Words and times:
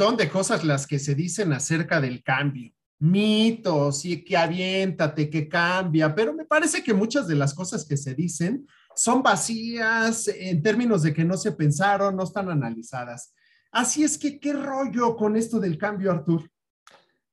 de 0.00 0.30
cosas 0.30 0.64
las 0.64 0.86
que 0.86 0.98
se 0.98 1.14
dicen 1.14 1.52
acerca 1.52 2.00
del 2.00 2.22
cambio. 2.22 2.72
Mitos 3.00 4.06
y 4.06 4.24
que 4.24 4.34
aviéntate, 4.34 5.28
que 5.28 5.46
cambia, 5.46 6.14
pero 6.14 6.32
me 6.32 6.46
parece 6.46 6.82
que 6.82 6.94
muchas 6.94 7.26
de 7.26 7.34
las 7.34 7.52
cosas 7.52 7.84
que 7.84 7.98
se 7.98 8.14
dicen 8.14 8.66
son 8.96 9.22
vacías 9.22 10.26
en 10.28 10.62
términos 10.62 11.02
de 11.02 11.12
que 11.12 11.22
no 11.22 11.36
se 11.36 11.52
pensaron, 11.52 12.16
no 12.16 12.24
están 12.24 12.50
analizadas. 12.50 13.34
Así 13.70 14.02
es 14.02 14.16
que, 14.16 14.40
¿qué 14.40 14.54
rollo 14.54 15.16
con 15.16 15.36
esto 15.36 15.60
del 15.60 15.76
cambio, 15.76 16.10
Artur? 16.10 16.50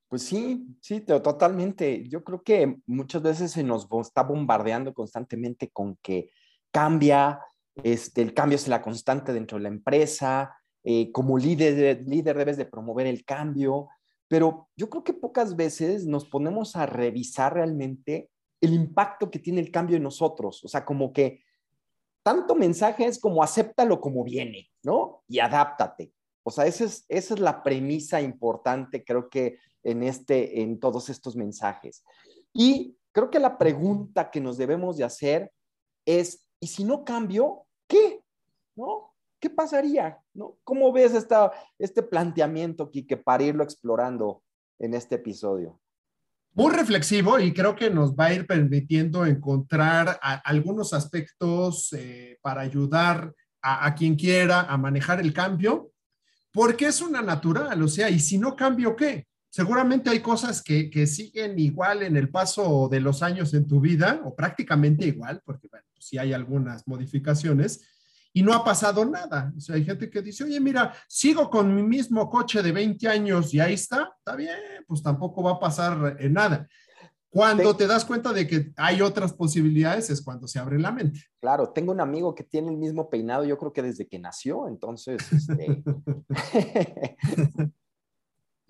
Pues 0.06 0.22
sí, 0.22 0.66
sí, 0.82 1.00
totalmente. 1.00 2.06
Yo 2.06 2.22
creo 2.22 2.42
que 2.42 2.76
muchas 2.86 3.22
veces 3.22 3.50
se 3.50 3.62
nos 3.62 3.88
está 4.02 4.22
bombardeando 4.22 4.92
constantemente 4.92 5.70
con 5.70 5.96
que 6.02 6.30
cambia, 6.70 7.40
este, 7.82 8.20
el 8.20 8.34
cambio 8.34 8.56
es 8.56 8.68
la 8.68 8.82
constante 8.82 9.32
dentro 9.32 9.56
de 9.56 9.62
la 9.62 9.68
empresa, 9.70 10.57
eh, 10.90 11.12
como 11.12 11.36
líder, 11.36 12.02
líder 12.06 12.38
debes 12.38 12.56
de 12.56 12.64
promover 12.64 13.06
el 13.06 13.22
cambio, 13.22 13.90
pero 14.26 14.70
yo 14.74 14.88
creo 14.88 15.04
que 15.04 15.12
pocas 15.12 15.54
veces 15.54 16.06
nos 16.06 16.24
ponemos 16.24 16.76
a 16.76 16.86
revisar 16.86 17.52
realmente 17.52 18.30
el 18.58 18.72
impacto 18.72 19.30
que 19.30 19.38
tiene 19.38 19.60
el 19.60 19.70
cambio 19.70 19.98
en 19.98 20.02
nosotros, 20.02 20.64
o 20.64 20.68
sea, 20.68 20.86
como 20.86 21.12
que 21.12 21.42
tanto 22.22 22.54
mensaje 22.54 23.04
es 23.04 23.18
como 23.18 23.42
acéptalo 23.42 24.00
como 24.00 24.24
viene, 24.24 24.70
¿no? 24.82 25.24
Y 25.28 25.40
adáptate. 25.40 26.14
O 26.42 26.50
sea, 26.50 26.64
esa 26.64 26.84
es, 26.86 27.04
esa 27.10 27.34
es 27.34 27.40
la 27.40 27.62
premisa 27.62 28.22
importante, 28.22 29.04
creo 29.04 29.28
que 29.28 29.58
en, 29.82 30.02
este, 30.02 30.62
en 30.62 30.80
todos 30.80 31.10
estos 31.10 31.36
mensajes. 31.36 32.02
Y 32.54 32.96
creo 33.12 33.28
que 33.28 33.40
la 33.40 33.58
pregunta 33.58 34.30
que 34.30 34.40
nos 34.40 34.56
debemos 34.56 34.96
de 34.96 35.04
hacer 35.04 35.52
es, 36.06 36.46
¿y 36.60 36.68
si 36.68 36.84
no 36.84 37.04
cambio, 37.04 37.66
qué? 37.86 38.22
¿No? 38.74 39.07
¿Qué 39.40 39.50
pasaría? 39.50 40.18
¿No? 40.34 40.58
¿Cómo 40.64 40.92
ves 40.92 41.14
esta, 41.14 41.52
este 41.78 42.02
planteamiento, 42.02 42.90
que 42.90 43.16
para 43.16 43.44
irlo 43.44 43.62
explorando 43.62 44.42
en 44.78 44.94
este 44.94 45.16
episodio? 45.16 45.80
Muy 46.54 46.72
reflexivo 46.72 47.38
y 47.38 47.52
creo 47.52 47.76
que 47.76 47.90
nos 47.90 48.14
va 48.14 48.26
a 48.26 48.34
ir 48.34 48.46
permitiendo 48.46 49.24
encontrar 49.24 50.18
algunos 50.20 50.92
aspectos 50.92 51.92
eh, 51.92 52.38
para 52.42 52.62
ayudar 52.62 53.32
a, 53.62 53.86
a, 53.86 53.94
quien 53.94 54.16
quiera 54.16 54.62
a 54.62 54.76
manejar 54.76 55.20
el 55.20 55.32
cambio, 55.32 55.92
porque 56.50 56.86
es 56.86 57.00
una 57.00 57.22
natural, 57.22 57.80
o 57.80 57.88
sea, 57.88 58.10
y 58.10 58.18
si 58.18 58.38
no 58.38 58.56
cambio, 58.56 58.96
¿qué? 58.96 59.28
seguramente 59.50 60.10
hay 60.10 60.20
cosas 60.20 60.62
que, 60.62 60.90
que, 60.90 61.06
siguen 61.06 61.58
igual 61.58 62.02
en 62.02 62.16
el 62.16 62.30
paso 62.30 62.88
de 62.90 63.00
los 63.00 63.22
años 63.22 63.54
en 63.54 63.66
tu 63.66 63.80
vida, 63.80 64.20
o 64.24 64.34
prácticamente 64.34 65.06
igual, 65.06 65.42
porque 65.44 65.68
bueno, 65.68 65.86
pues 65.92 66.06
sí 66.06 66.18
hay 66.18 66.32
algunas 66.32 66.86
modificaciones, 66.86 67.82
y 68.38 68.42
no 68.42 68.54
ha 68.54 68.62
pasado 68.62 69.04
nada. 69.04 69.52
O 69.56 69.60
sea, 69.60 69.74
hay 69.74 69.84
gente 69.84 70.08
que 70.08 70.22
dice, 70.22 70.44
oye, 70.44 70.60
mira, 70.60 70.94
sigo 71.08 71.50
con 71.50 71.74
mi 71.74 71.82
mismo 71.82 72.30
coche 72.30 72.62
de 72.62 72.70
20 72.70 73.08
años 73.08 73.52
y 73.52 73.58
ahí 73.58 73.74
está, 73.74 74.12
está 74.16 74.36
bien, 74.36 74.56
pues 74.86 75.02
tampoco 75.02 75.42
va 75.42 75.54
a 75.54 75.58
pasar 75.58 76.16
eh, 76.20 76.28
nada. 76.28 76.68
Cuando 77.28 77.74
te 77.74 77.88
das 77.88 78.04
cuenta 78.04 78.32
de 78.32 78.46
que 78.46 78.70
hay 78.76 79.02
otras 79.02 79.32
posibilidades 79.32 80.08
es 80.10 80.22
cuando 80.22 80.46
se 80.46 80.60
abre 80.60 80.78
la 80.78 80.92
mente. 80.92 81.24
Claro, 81.40 81.70
tengo 81.70 81.90
un 81.90 82.00
amigo 82.00 82.32
que 82.32 82.44
tiene 82.44 82.70
el 82.70 82.76
mismo 82.76 83.10
peinado, 83.10 83.44
yo 83.44 83.58
creo 83.58 83.72
que 83.72 83.82
desde 83.82 84.06
que 84.06 84.20
nació, 84.20 84.68
entonces, 84.68 85.20
este... 85.32 85.82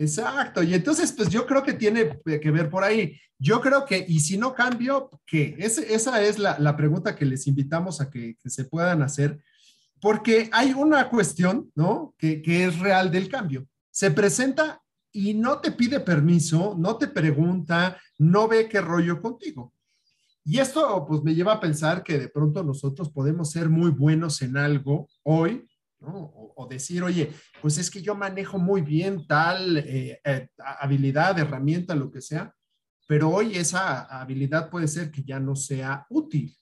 Exacto, 0.00 0.62
y 0.62 0.74
entonces 0.74 1.12
pues 1.12 1.28
yo 1.28 1.44
creo 1.44 1.64
que 1.64 1.72
tiene 1.72 2.20
que 2.24 2.50
ver 2.52 2.70
por 2.70 2.84
ahí. 2.84 3.18
Yo 3.36 3.60
creo 3.60 3.84
que, 3.84 4.04
y 4.06 4.20
si 4.20 4.38
no 4.38 4.54
cambio, 4.54 5.10
¿qué? 5.26 5.56
esa 5.58 6.22
es 6.22 6.38
la, 6.38 6.76
pregunta 6.76 7.16
que 7.16 7.24
les 7.24 7.48
invitamos 7.48 8.00
a 8.00 8.08
que, 8.08 8.36
se 8.44 8.64
puedan 8.64 9.02
hacer, 9.02 9.42
porque 10.00 10.48
hay 10.52 10.72
una 10.72 11.08
cuestión, 11.08 11.70
¿no? 11.74 12.14
Que, 12.18 12.42
es 12.44 12.78
real 12.78 13.10
del 13.10 13.28
cambio. 13.28 13.66
Se 13.90 14.10
presenta 14.10 14.82
y 15.12 15.34
no 15.34 15.60
te 15.60 15.72
pide 15.72 16.00
permiso, 16.00 16.76
no 16.78 16.96
te 16.96 17.08
pregunta, 17.08 17.98
no 18.18 18.48
ve 18.48 18.68
qué 18.68 18.80
rollo 18.80 19.20
contigo. 19.20 19.72
Y 20.44 20.58
esto 20.58 21.04
pues 21.06 21.22
me 21.22 21.34
lleva 21.34 21.54
a 21.54 21.60
pensar 21.60 22.02
que 22.02 22.18
de 22.18 22.28
pronto 22.28 22.62
nosotros 22.62 23.10
podemos 23.10 23.50
ser 23.50 23.68
muy 23.68 23.90
buenos 23.90 24.40
en 24.42 24.56
algo 24.56 25.08
hoy 25.22 25.66
o, 26.00 26.66
decir, 26.70 27.02
oye, 27.02 27.32
pues 27.60 27.76
es 27.78 27.90
que 27.90 28.00
yo 28.00 28.14
manejo 28.14 28.58
muy 28.58 28.82
bien 28.82 29.26
tal 29.26 29.78
eh, 29.78 30.20
eh, 30.24 30.48
habilidad, 30.80 31.38
herramienta, 31.38 31.94
lo 31.94 32.10
que 32.10 32.20
sea, 32.20 32.54
pero 33.08 33.30
hoy 33.30 33.56
esa 33.56 34.02
habilidad 34.20 34.70
puede 34.70 34.86
ser 34.86 35.10
que 35.10 35.24
ya 35.24 35.40
no 35.40 35.56
sea 35.56 36.06
útil. 36.08 36.56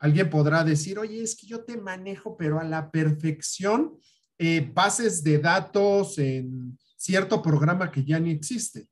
Alguien 0.00 0.28
podrá 0.28 0.64
decir, 0.64 0.98
oye, 0.98 1.22
es 1.22 1.36
que 1.36 1.46
yo 1.46 1.64
te 1.64 1.76
manejo, 1.76 2.36
pero 2.36 2.58
a 2.58 2.64
la 2.64 2.90
perfección, 2.90 3.96
eh, 4.38 4.68
bases 4.74 5.22
de 5.22 5.38
datos 5.38 6.18
en 6.18 6.76
cierto 6.96 7.40
programa 7.40 7.92
que 7.92 8.04
ya 8.04 8.18
ni 8.18 8.32
existe. 8.32 8.88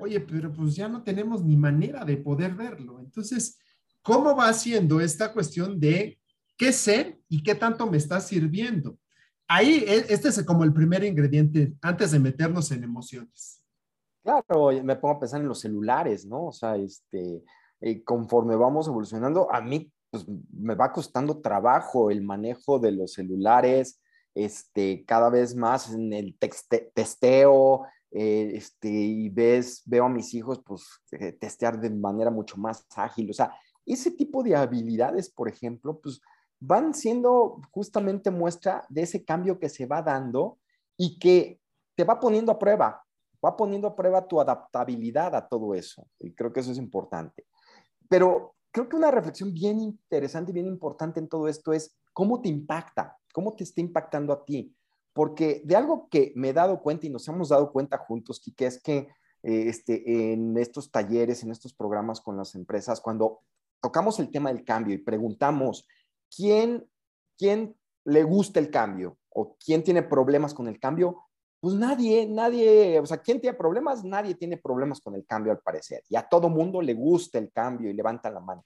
Oye, 0.00 0.20
pero 0.20 0.52
pues 0.52 0.74
ya 0.74 0.88
no 0.88 1.04
tenemos 1.04 1.44
ni 1.44 1.56
manera 1.56 2.04
de 2.04 2.16
poder 2.16 2.54
verlo. 2.54 2.98
Entonces, 2.98 3.58
¿cómo 4.02 4.34
va 4.34 4.48
haciendo 4.48 5.00
esta 5.00 5.32
cuestión 5.32 5.78
de 5.78 6.18
¿Qué 6.58 6.72
sé 6.72 7.20
y 7.28 7.42
qué 7.42 7.54
tanto 7.54 7.86
me 7.86 7.96
está 7.96 8.20
sirviendo? 8.20 8.98
Ahí, 9.46 9.84
e, 9.86 10.12
este 10.12 10.28
es 10.28 10.44
como 10.44 10.64
el 10.64 10.74
primer 10.74 11.04
ingrediente 11.04 11.72
antes 11.80 12.10
de 12.10 12.18
meternos 12.18 12.72
en 12.72 12.82
emociones. 12.82 13.62
Claro, 14.24 14.72
me 14.82 14.96
pongo 14.96 15.14
a 15.14 15.20
pensar 15.20 15.40
en 15.40 15.46
los 15.46 15.60
celulares, 15.60 16.26
¿no? 16.26 16.46
O 16.46 16.52
sea, 16.52 16.76
este, 16.76 17.44
eh, 17.80 18.02
conforme 18.02 18.56
vamos 18.56 18.88
evolucionando, 18.88 19.50
a 19.54 19.60
mí 19.60 19.90
pues, 20.10 20.26
me 20.52 20.74
va 20.74 20.92
costando 20.92 21.40
trabajo 21.40 22.10
el 22.10 22.22
manejo 22.22 22.78
de 22.78 22.92
los 22.92 23.14
celulares, 23.14 24.00
este, 24.34 25.04
cada 25.04 25.30
vez 25.30 25.54
más 25.54 25.92
en 25.92 26.12
el 26.12 26.36
testeo, 26.94 27.86
eh, 28.10 28.52
este, 28.54 28.88
y 28.88 29.28
ves, 29.28 29.82
veo 29.84 30.04
a 30.04 30.08
mis 30.08 30.32
hijos 30.32 30.62
pues 30.64 30.86
eh, 31.12 31.32
testear 31.32 31.78
de 31.78 31.90
manera 31.90 32.30
mucho 32.30 32.56
más 32.56 32.86
ágil, 32.96 33.30
o 33.30 33.34
sea, 33.34 33.52
ese 33.84 34.10
tipo 34.10 34.42
de 34.42 34.54
habilidades, 34.54 35.30
por 35.30 35.48
ejemplo, 35.48 35.98
pues 36.00 36.20
van 36.60 36.94
siendo 36.94 37.60
justamente 37.70 38.30
muestra 38.30 38.84
de 38.88 39.02
ese 39.02 39.24
cambio 39.24 39.58
que 39.58 39.68
se 39.68 39.86
va 39.86 40.02
dando 40.02 40.58
y 40.96 41.18
que 41.18 41.60
te 41.94 42.04
va 42.04 42.20
poniendo 42.20 42.52
a 42.52 42.58
prueba, 42.58 43.02
va 43.44 43.56
poniendo 43.56 43.88
a 43.88 43.96
prueba 43.96 44.26
tu 44.26 44.40
adaptabilidad 44.40 45.34
a 45.34 45.48
todo 45.48 45.74
eso. 45.74 46.06
Y 46.18 46.34
creo 46.34 46.52
que 46.52 46.60
eso 46.60 46.72
es 46.72 46.78
importante. 46.78 47.46
Pero 48.08 48.54
creo 48.78 48.88
que 48.88 48.96
una 48.96 49.10
reflexión 49.10 49.52
bien 49.52 49.80
interesante 49.80 50.52
y 50.52 50.54
bien 50.54 50.68
importante 50.68 51.18
en 51.18 51.28
todo 51.28 51.48
esto 51.48 51.72
es 51.72 51.96
cómo 52.12 52.40
te 52.40 52.48
impacta, 52.48 53.18
cómo 53.32 53.56
te 53.56 53.64
está 53.64 53.80
impactando 53.80 54.32
a 54.32 54.44
ti. 54.44 54.72
Porque 55.12 55.62
de 55.64 55.74
algo 55.74 56.08
que 56.08 56.32
me 56.36 56.50
he 56.50 56.52
dado 56.52 56.80
cuenta 56.80 57.04
y 57.04 57.10
nos 57.10 57.26
hemos 57.26 57.48
dado 57.48 57.72
cuenta 57.72 57.98
juntos, 57.98 58.38
Kike, 58.38 58.66
es 58.66 58.80
que 58.80 59.08
eh, 59.42 59.64
este, 59.68 60.32
en 60.32 60.56
estos 60.56 60.92
talleres, 60.92 61.42
en 61.42 61.50
estos 61.50 61.74
programas 61.74 62.20
con 62.20 62.36
las 62.36 62.54
empresas, 62.54 63.00
cuando 63.00 63.40
tocamos 63.80 64.20
el 64.20 64.30
tema 64.30 64.52
del 64.52 64.64
cambio 64.64 64.94
y 64.94 64.98
preguntamos 64.98 65.88
¿quién, 66.36 66.88
quién 67.36 67.74
le 68.04 68.22
gusta 68.22 68.60
el 68.60 68.70
cambio 68.70 69.18
o 69.30 69.56
quién 69.56 69.82
tiene 69.82 70.04
problemas 70.04 70.54
con 70.54 70.68
el 70.68 70.78
cambio? 70.78 71.24
Pues 71.60 71.74
nadie, 71.74 72.26
nadie, 72.26 73.00
o 73.00 73.06
sea, 73.06 73.18
¿quién 73.18 73.40
tiene 73.40 73.56
problemas? 73.56 74.04
Nadie 74.04 74.34
tiene 74.34 74.56
problemas 74.56 75.00
con 75.00 75.14
el 75.16 75.26
cambio 75.26 75.52
al 75.52 75.58
parecer. 75.58 76.04
Y 76.08 76.16
a 76.16 76.22
todo 76.22 76.48
mundo 76.48 76.80
le 76.80 76.94
gusta 76.94 77.38
el 77.38 77.50
cambio 77.50 77.90
y 77.90 77.94
levanta 77.94 78.30
la 78.30 78.40
mano. 78.40 78.64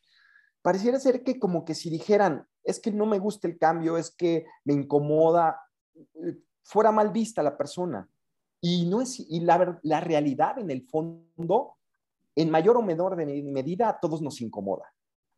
Pareciera 0.61 1.01
ser 1.01 1.23
que 1.23 1.39
como 1.39 1.65
que 1.65 1.75
si 1.75 1.89
dijeran, 1.89 2.47
es 2.63 2.79
que 2.81 2.93
no 2.93 3.07
me 3.07 3.19
gusta 3.19 3.49
el 3.49 3.59
cambio, 3.59 3.97
es 3.97 4.11
que 4.11 4.47
me 4.65 4.75
incomoda, 4.75 5.59
fuera 6.63 6.93
mal 6.93 7.11
vista 7.11 7.43
la 7.43 7.57
persona. 7.57 8.09
Y, 8.61 8.87
no 8.87 9.01
es, 9.01 9.19
y 9.19 9.41
la, 9.41 9.81
la 9.83 10.01
realidad 10.01 10.59
en 10.59 10.71
el 10.71 10.87
fondo, 10.87 11.77
en 12.37 12.51
mayor 12.51 12.77
o 12.77 12.83
menor 12.83 13.17
medida, 13.17 13.89
a 13.89 14.01
todos 14.01 14.23
nos 14.23 14.41
incomoda. 14.41 14.85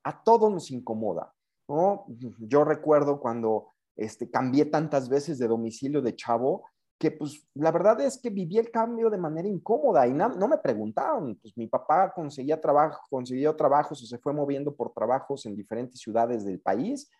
A 0.03 0.23
todos 0.23 0.53
nos 0.53 0.71
incomoda. 0.71 1.33
¿no? 1.69 2.05
Yo 2.39 2.65
recuerdo 2.65 3.21
cuando 3.21 3.69
este, 3.97 4.31
cambié 4.31 4.67
tantas 4.67 5.09
veces 5.09 5.39
de 5.39 5.49
domicilio 5.49 6.03
de 6.03 6.15
chavo, 6.15 6.65
que 6.99 7.11
pues 7.11 7.47
la 7.55 7.73
verdad 7.73 8.01
es 8.01 8.19
que 8.19 8.31
viví 8.31 8.59
el 8.59 8.71
cambio 8.71 9.11
de 9.11 9.19
manera 9.19 9.49
incómoda 9.49 10.07
y 10.07 10.13
no, 10.13 10.29
me 10.49 10.59
preguntaron, 10.59 11.37
pues 11.37 11.57
mi 11.57 11.67
papá 11.67 12.13
conseguía 12.15 12.61
trabajo, 12.61 13.03
consiguió 13.11 13.55
trabajos 13.57 14.03
o 14.03 14.07
se 14.07 14.19
fue 14.19 14.33
moviendo 14.33 14.75
por 14.75 14.93
trabajos 14.93 15.45
en 15.47 15.57
diferentes 15.57 16.01
ciudades 16.01 16.45
del 16.45 16.61
país 16.61 17.11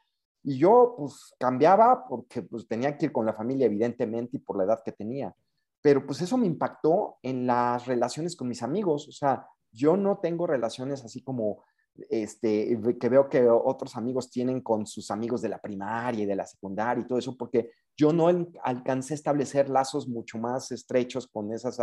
y 0.43 0.59
yo 0.59 0.95
pues 0.97 1.35
cambiaba 1.39 2.07
porque 2.07 2.43
pues 2.43 2.69
tenía 2.69 2.97
que 2.97 3.07
ir 3.07 3.13
con 3.13 3.27
la 3.27 3.35
familia 3.35 3.67
evidentemente 3.67 4.37
y 4.37 4.41
por 4.41 4.57
la 4.57 4.65
edad 4.65 4.83
que 4.85 4.93
tenía, 4.93 5.35
pero 5.83 6.07
pues 6.07 6.21
eso 6.23 6.37
me 6.37 6.47
impactó 6.47 7.17
en 7.23 7.47
las 7.47 7.87
relaciones 7.87 8.37
con 8.37 8.49
mis 8.49 8.63
amigos, 8.63 9.09
o 9.09 9.13
sea, 9.13 9.47
yo 9.73 9.97
no 9.97 10.19
tengo 10.19 10.47
relaciones 10.47 11.05
así 11.05 11.21
como 11.21 11.65
este, 12.11 12.79
que 13.01 13.09
veo 13.09 13.29
que 13.29 13.49
otros 13.49 13.97
amigos 13.97 14.31
tienen 14.31 14.61
con 14.61 14.87
sus 14.87 15.11
amigos 15.11 15.43
de 15.43 15.49
la 15.49 15.61
primaria 15.61 16.25
y 16.25 16.27
de 16.27 16.37
la 16.37 16.47
secundaria 16.47 17.03
y 17.03 17.07
todo 17.07 17.19
eso, 17.19 17.37
porque 17.37 17.71
yo 17.97 18.13
no 18.13 18.29
alcancé 18.63 19.15
a 19.15 19.17
establecer 19.17 19.69
lazos 19.69 20.09
mucho 20.09 20.39
más 20.39 20.73
estrechos 20.73 21.27
con 21.27 21.53
esas 21.53 21.79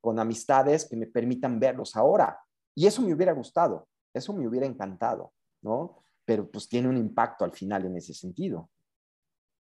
con 0.00 0.18
amistades 0.18 0.86
que 0.88 0.96
me 0.96 1.06
permitan 1.06 1.60
verlos 1.60 1.94
ahora. 1.94 2.38
Y 2.74 2.86
eso 2.86 3.02
me 3.02 3.12
hubiera 3.12 3.32
gustado, 3.32 3.88
eso 4.14 4.32
me 4.32 4.46
hubiera 4.48 4.66
encantado, 4.66 5.32
¿no? 5.62 6.02
Pero 6.24 6.50
pues 6.50 6.68
tiene 6.68 6.88
un 6.88 6.96
impacto 6.96 7.44
al 7.44 7.52
final 7.52 7.84
en 7.84 7.96
ese 7.96 8.14
sentido. 8.14 8.70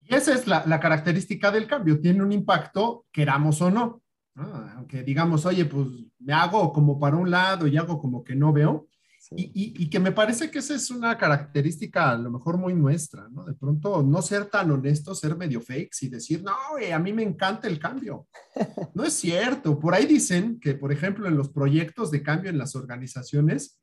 Y 0.01 0.15
esa 0.15 0.35
es 0.35 0.47
la, 0.47 0.81
característica 0.81 1.51
del 1.51 1.67
cambio, 1.67 2.01
tiene 2.01 2.23
un 2.23 2.33
impacto, 2.33 3.07
queramos 3.13 3.61
o 3.63 3.71
no. 3.71 4.03
Aunque 4.35 5.03
digamos, 5.03 5.45
oye, 5.45 5.67
pues 5.67 5.87
me 6.19 6.33
hago 6.33 6.73
como 6.73 6.99
para 6.99 7.17
un 7.17 7.31
lado 7.31 7.67
y 7.67 7.77
hago 7.77 7.99
como 7.99 8.25
que 8.25 8.35
no 8.35 8.53
veo. 8.53 8.89
Y, 9.31 9.89
que 9.89 10.01
me 10.01 10.13
parece 10.13 10.51
que 10.51 10.59
esa 10.59 10.75
es 10.75 10.91
una 10.91 11.17
característica 11.17 12.11
a 12.11 12.19
lo 12.19 12.31
mejor 12.31 12.59
muy 12.59 12.75
nuestra, 12.75 13.29
¿no? 13.29 13.45
De 13.45 13.55
pronto 13.55 14.03
no 14.03 14.21
ser 14.21 14.47
tan 14.47 14.71
honesto, 14.71 15.15
ser 15.15 15.37
medio 15.37 15.61
fakes 15.61 15.99
y 16.03 16.09
decir, 16.09 16.43
no, 16.43 16.53
a 16.93 16.99
mí 16.99 17.13
me 17.13 17.23
encanta 17.23 17.69
el 17.69 17.79
cambio. 17.79 18.27
No 18.95 19.05
es 19.05 19.15
cierto. 19.15 19.79
Por 19.79 19.95
ahí 19.95 20.07
dicen 20.07 20.61
que, 20.61 20.75
por 20.75 20.93
ejemplo, 20.93 21.27
en 21.27 21.37
los 21.37 21.49
proyectos 21.49 22.11
de 22.11 22.23
cambio 22.23 22.51
en 22.51 22.59
las 22.59 22.75
organizaciones, 22.75 23.81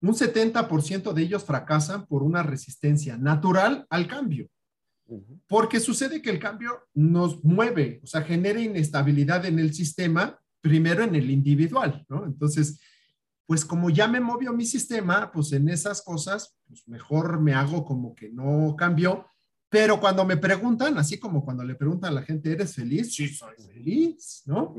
un 0.00 0.14
70% 0.14 1.12
de 1.12 1.22
ellos 1.22 1.44
fracasan 1.44 2.06
por 2.06 2.22
una 2.22 2.42
resistencia 2.42 3.16
natural 3.16 3.86
al 3.90 4.06
cambio. 4.06 4.48
Porque 5.46 5.80
sucede 5.80 6.22
que 6.22 6.30
el 6.30 6.38
cambio 6.38 6.88
nos 6.94 7.42
mueve, 7.44 8.00
o 8.02 8.06
sea, 8.06 8.22
genera 8.22 8.60
inestabilidad 8.60 9.44
en 9.44 9.58
el 9.58 9.74
sistema, 9.74 10.38
primero 10.60 11.02
en 11.02 11.14
el 11.14 11.30
individual, 11.30 12.04
¿no? 12.08 12.24
Entonces, 12.24 12.80
pues 13.46 13.64
como 13.64 13.90
ya 13.90 14.08
me 14.08 14.20
movió 14.20 14.52
mi 14.52 14.64
sistema, 14.64 15.30
pues 15.32 15.52
en 15.52 15.68
esas 15.68 16.02
cosas, 16.02 16.56
pues 16.66 16.86
mejor 16.86 17.40
me 17.40 17.54
hago 17.54 17.84
como 17.84 18.14
que 18.14 18.30
no 18.30 18.74
cambió. 18.76 19.26
Pero 19.68 19.98
cuando 19.98 20.24
me 20.24 20.36
preguntan, 20.36 20.98
así 20.98 21.18
como 21.18 21.44
cuando 21.44 21.64
le 21.64 21.74
preguntan 21.74 22.10
a 22.10 22.20
la 22.20 22.22
gente, 22.22 22.52
¿eres 22.52 22.74
feliz? 22.74 23.14
Sí, 23.14 23.28
soy 23.28 23.54
feliz, 23.56 24.42
¿no? 24.44 24.74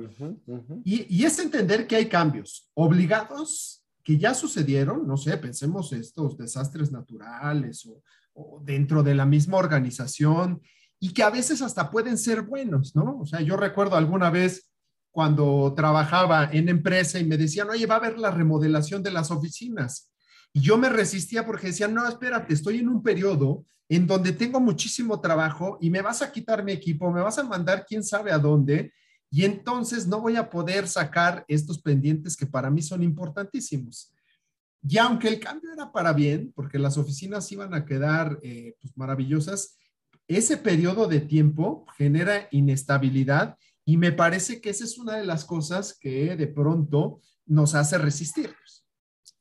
Y, 0.84 1.18
y, 1.18 1.26
es 1.26 1.40
entender 1.40 1.88
que 1.88 1.96
hay 1.96 2.06
cambios 2.08 2.70
obligados 2.76 3.84
que 4.04 4.18
ya 4.20 4.36
sucedieron, 4.36 5.08
no 5.08 5.18
sé, 5.18 5.38
pensemos 5.38 5.92
estos 5.94 6.38
desastres 6.38 6.92
naturales 6.92 7.86
o, 7.88 8.04
o 8.34 8.62
dentro 8.64 9.02
de 9.02 9.16
la 9.16 9.26
misma 9.26 9.58
organización 9.58 10.62
y 11.00 11.14
que 11.14 11.24
a 11.24 11.30
veces 11.30 11.62
hasta 11.62 11.90
pueden 11.90 12.18
ser 12.18 12.44
buenos, 12.44 12.96
¿no? 12.96 13.18
O 13.20 13.26
sea, 13.26 13.42
yo 13.42 13.58
recuerdo 13.58 13.96
alguna 13.96 14.30
vez 14.30 14.73
cuando 15.14 15.72
trabajaba 15.78 16.50
en 16.52 16.70
empresa 16.70 17.20
y 17.20 17.24
me 17.24 17.38
decían, 17.38 17.70
oye, 17.70 17.86
va 17.86 17.96
a 17.96 17.98
haber 18.00 18.18
la 18.18 18.32
remodelación 18.32 19.04
de 19.04 19.12
las 19.12 19.30
oficinas. 19.30 20.12
Y 20.52 20.62
yo 20.62 20.76
me 20.76 20.90
resistía 20.90 21.46
porque 21.46 21.68
decía, 21.68 21.88
no, 21.88 22.08
espérate, 22.08 22.56
estoy 22.56 22.80
en 22.80 22.90
un 22.90 23.04
periodo 23.04 23.64
en 23.88 24.08
donde 24.08 24.32
tengo 24.32 24.60
muchísimo 24.60 25.22
trabajo 25.22 25.78
y 25.80 25.92
me 25.92 26.02
vas 26.02 26.24
a 26.24 26.32
quitar 26.32 26.64
mi 26.64 26.72
equipo, 26.72 27.12
me 27.12 27.22
vas 27.22 27.38
a 27.38 27.44
mandar 27.44 27.86
quién 27.88 28.04
sabe 28.04 28.32
a 28.32 28.40
dónde, 28.40 28.92
y 29.30 29.46
entonces 29.46 30.08
no 30.08 30.20
voy 30.20 30.36
a 30.36 30.50
poder 30.50 30.88
sacar 30.88 31.46
estos 31.48 31.80
pendientes 31.80 32.36
que 32.36 32.48
para 32.48 32.72
mí 32.72 32.82
son 32.82 33.04
importantísimos. 33.04 34.12
Y 34.82 34.98
aunque 34.98 35.28
el 35.28 35.40
cambio 35.40 35.72
era 35.74 35.92
para 35.92 36.12
bien, 36.12 36.52
porque 36.56 36.80
las 36.80 36.98
oficinas 36.98 37.52
iban 37.52 37.76
a 37.76 37.86
quedar 37.86 38.40
eh, 38.42 38.76
pues, 38.82 38.98
maravillosas, 38.98 39.78
ese 40.28 40.58
periodo 40.58 41.08
de 41.08 41.20
tiempo 41.20 41.86
genera 41.98 42.48
inestabilidad 42.50 43.58
y 43.86 43.98
me 43.98 44.12
parece 44.12 44.62
que 44.62 44.70
esa 44.70 44.84
es 44.84 44.98
una 44.98 45.18
de 45.18 45.26
las 45.26 45.46
cosas 45.46 45.98
que 45.98 46.36
de 46.36 46.48
pronto 46.48 47.20
nos 47.46 47.76
hace 47.76 47.98
resistir. 47.98 48.56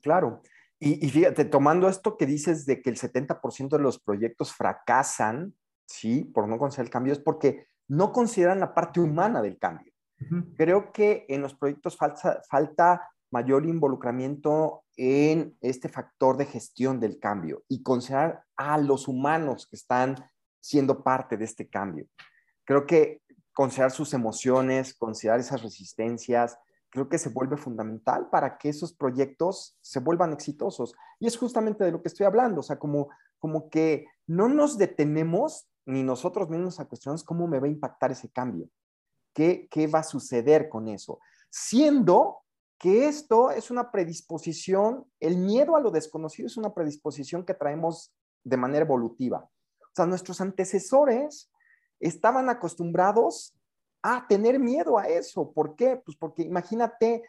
Claro. 0.00 0.42
Y, 0.80 1.08
fíjate, 1.10 1.44
tomando 1.44 1.88
esto 1.88 2.16
que 2.16 2.26
dices 2.26 2.66
de 2.66 2.82
que 2.82 2.90
el 2.90 2.96
70% 2.98 3.76
de 3.76 3.82
los 3.82 4.00
proyectos 4.00 4.52
fracasan, 4.52 5.54
¿sí? 5.86 6.24
Por 6.24 6.48
no 6.48 6.58
considerar 6.58 6.86
el 6.86 6.90
cambio, 6.90 7.12
es 7.12 7.20
porque 7.20 7.68
no 7.86 8.10
consideran 8.10 8.58
la 8.58 8.74
parte 8.74 8.98
humana 8.98 9.40
del 9.42 9.58
cambio. 9.58 9.92
Creo 10.56 10.92
que 10.92 11.24
en 11.28 11.40
los 11.40 11.54
proyectos 11.54 11.96
falta, 11.96 12.42
falta 12.48 13.12
mayor 13.30 13.64
involucramiento 13.64 14.84
en 14.96 15.56
este 15.60 15.88
factor 15.88 16.36
de 16.36 16.46
gestión 16.46 17.00
del 17.00 17.18
cambio 17.18 17.64
y 17.68 17.82
considerar 17.82 18.44
a 18.56 18.76
los 18.78 19.08
humanos 19.08 19.66
que 19.66 19.76
están 19.76 20.16
siendo 20.60 21.02
parte 21.02 21.36
de 21.36 21.44
este 21.44 21.68
cambio. 21.68 22.06
Creo 22.64 22.86
que 22.86 23.21
considerar 23.52 23.90
sus 23.90 24.14
emociones, 24.14 24.94
considerar 24.94 25.40
esas 25.40 25.62
resistencias, 25.62 26.58
creo 26.90 27.08
que 27.08 27.18
se 27.18 27.30
vuelve 27.30 27.56
fundamental 27.56 28.28
para 28.30 28.58
que 28.58 28.68
esos 28.68 28.92
proyectos 28.92 29.76
se 29.80 30.00
vuelvan 30.00 30.32
exitosos. 30.32 30.94
Y 31.18 31.26
es 31.26 31.36
justamente 31.36 31.84
de 31.84 31.90
lo 31.90 32.02
que 32.02 32.08
estoy 32.08 32.26
hablando, 32.26 32.60
o 32.60 32.62
sea, 32.62 32.78
como, 32.78 33.08
como 33.38 33.70
que 33.70 34.06
no 34.26 34.48
nos 34.48 34.76
detenemos 34.76 35.66
ni 35.86 36.02
nosotros 36.02 36.48
mismos 36.48 36.78
a 36.78 36.84
cuestionar 36.84 37.18
cómo 37.24 37.48
me 37.48 37.58
va 37.58 37.66
a 37.66 37.70
impactar 37.70 38.12
ese 38.12 38.30
cambio, 38.30 38.68
qué, 39.34 39.68
qué 39.70 39.86
va 39.86 40.00
a 40.00 40.04
suceder 40.04 40.68
con 40.68 40.86
eso, 40.88 41.18
siendo 41.50 42.42
que 42.78 43.06
esto 43.06 43.50
es 43.50 43.70
una 43.70 43.90
predisposición, 43.90 45.06
el 45.20 45.38
miedo 45.38 45.76
a 45.76 45.80
lo 45.80 45.90
desconocido 45.90 46.46
es 46.46 46.56
una 46.56 46.74
predisposición 46.74 47.44
que 47.44 47.54
traemos 47.54 48.12
de 48.44 48.56
manera 48.56 48.84
evolutiva. 48.84 49.48
O 49.80 49.94
sea, 49.94 50.04
nuestros 50.04 50.40
antecesores 50.40 51.50
estaban 52.02 52.50
acostumbrados 52.50 53.54
a 54.02 54.26
tener 54.28 54.58
miedo 54.58 54.98
a 54.98 55.06
eso. 55.06 55.52
¿Por 55.52 55.76
qué? 55.76 56.02
Pues 56.04 56.16
porque 56.18 56.42
imagínate 56.42 57.22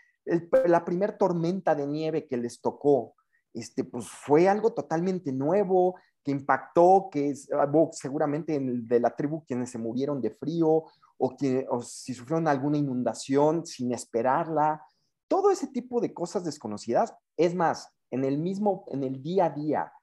la 0.66 0.84
primer 0.84 1.18
tormenta 1.18 1.76
de 1.76 1.86
nieve 1.86 2.28
que 2.28 2.38
les 2.38 2.60
tocó, 2.60 3.16
este, 3.54 3.84
pues 3.84 4.08
fue 4.08 4.50
algo 4.50 4.74
totalmente 4.74 5.32
nuevo, 5.32 5.96
que 6.24 6.32
impactó, 6.32 7.10
que 7.12 7.34
hubo 7.52 7.90
seguramente 7.92 8.56
en 8.56 8.88
de 8.88 9.00
la 9.00 9.16
tribu 9.16 9.44
quienes 9.46 9.70
se 9.70 9.78
murieron 9.78 10.22
de 10.22 10.32
frío 10.32 10.86
o, 11.18 11.38
que, 11.38 11.68
o 11.70 11.82
si 11.82 12.14
sufrieron 12.14 12.48
alguna 12.48 12.78
inundación 12.78 13.66
sin 13.66 13.94
esperarla. 13.94 14.82
Todo 15.28 15.52
ese 15.52 15.68
tipo 15.68 16.02
de 16.02 16.14
cosas 16.14 16.46
desconocidas. 16.46 17.14
Es 17.38 17.54
más, 17.54 17.90
en 18.10 18.24
el 18.24 18.38
mismo, 18.38 18.86
en 18.88 19.04
el 19.04 19.22
día 19.22 19.46
a 19.46 19.50
día, 19.50 19.94